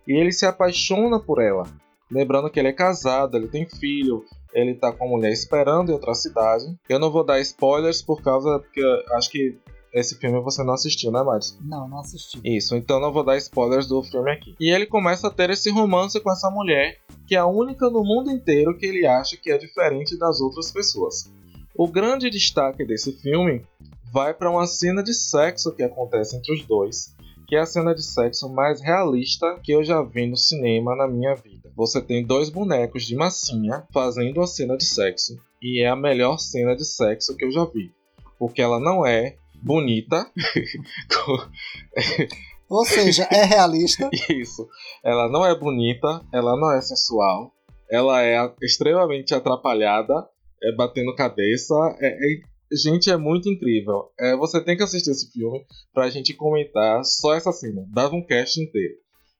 [0.06, 1.64] E ele se apaixona por ela.
[2.12, 5.94] Lembrando que ele é casado, ele tem filho, ele tá com a mulher esperando em
[5.94, 6.66] outra cidade.
[6.86, 8.58] Eu não vou dar spoilers por causa.
[8.58, 8.82] Porque
[9.12, 9.58] acho que
[9.94, 11.58] esse filme você não assistiu, né, Maris?
[11.60, 12.38] Não, não assisti.
[12.44, 14.54] Isso, então não vou dar spoilers do filme aqui.
[14.60, 18.04] E ele começa a ter esse romance com essa mulher, que é a única no
[18.04, 21.32] mundo inteiro que ele acha que é diferente das outras pessoas.
[21.74, 23.64] O grande destaque desse filme
[24.12, 27.14] vai para uma cena de sexo que acontece entre os dois,
[27.46, 31.08] que é a cena de sexo mais realista que eu já vi no cinema na
[31.08, 31.61] minha vida.
[31.76, 36.38] Você tem dois bonecos de massinha fazendo uma cena de sexo, e é a melhor
[36.38, 37.92] cena de sexo que eu já vi,
[38.38, 40.30] porque ela não é bonita.
[42.68, 44.08] Ou seja, é realista.
[44.30, 44.68] Isso.
[45.04, 47.52] Ela não é bonita, ela não é sensual,
[47.90, 50.14] ela é extremamente atrapalhada,
[50.62, 54.10] é batendo cabeça, é, é Gente, é muito incrível.
[54.18, 55.62] É, você tem que assistir esse filme
[55.92, 57.84] pra gente comentar só essa cena.
[57.92, 58.94] Dava um cast inteiro.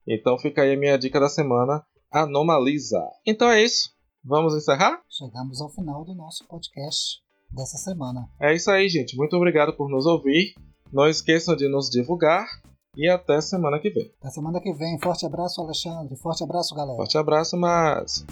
[0.06, 1.82] Então fica aí a minha dica da semana,
[2.12, 3.02] Anomalisa.
[3.26, 3.90] Então é isso.
[4.24, 5.00] Vamos encerrar?
[5.08, 8.28] Chegamos ao final do nosso podcast dessa semana.
[8.40, 9.16] É isso aí, gente.
[9.16, 10.54] Muito obrigado por nos ouvir.
[10.92, 12.46] Não esqueçam de nos divulgar.
[12.94, 14.12] E até semana que vem.
[14.20, 14.98] Até semana que vem.
[15.00, 16.14] Forte abraço, Alexandre.
[16.16, 16.96] Forte abraço, galera.
[16.96, 18.24] Forte abraço, mas.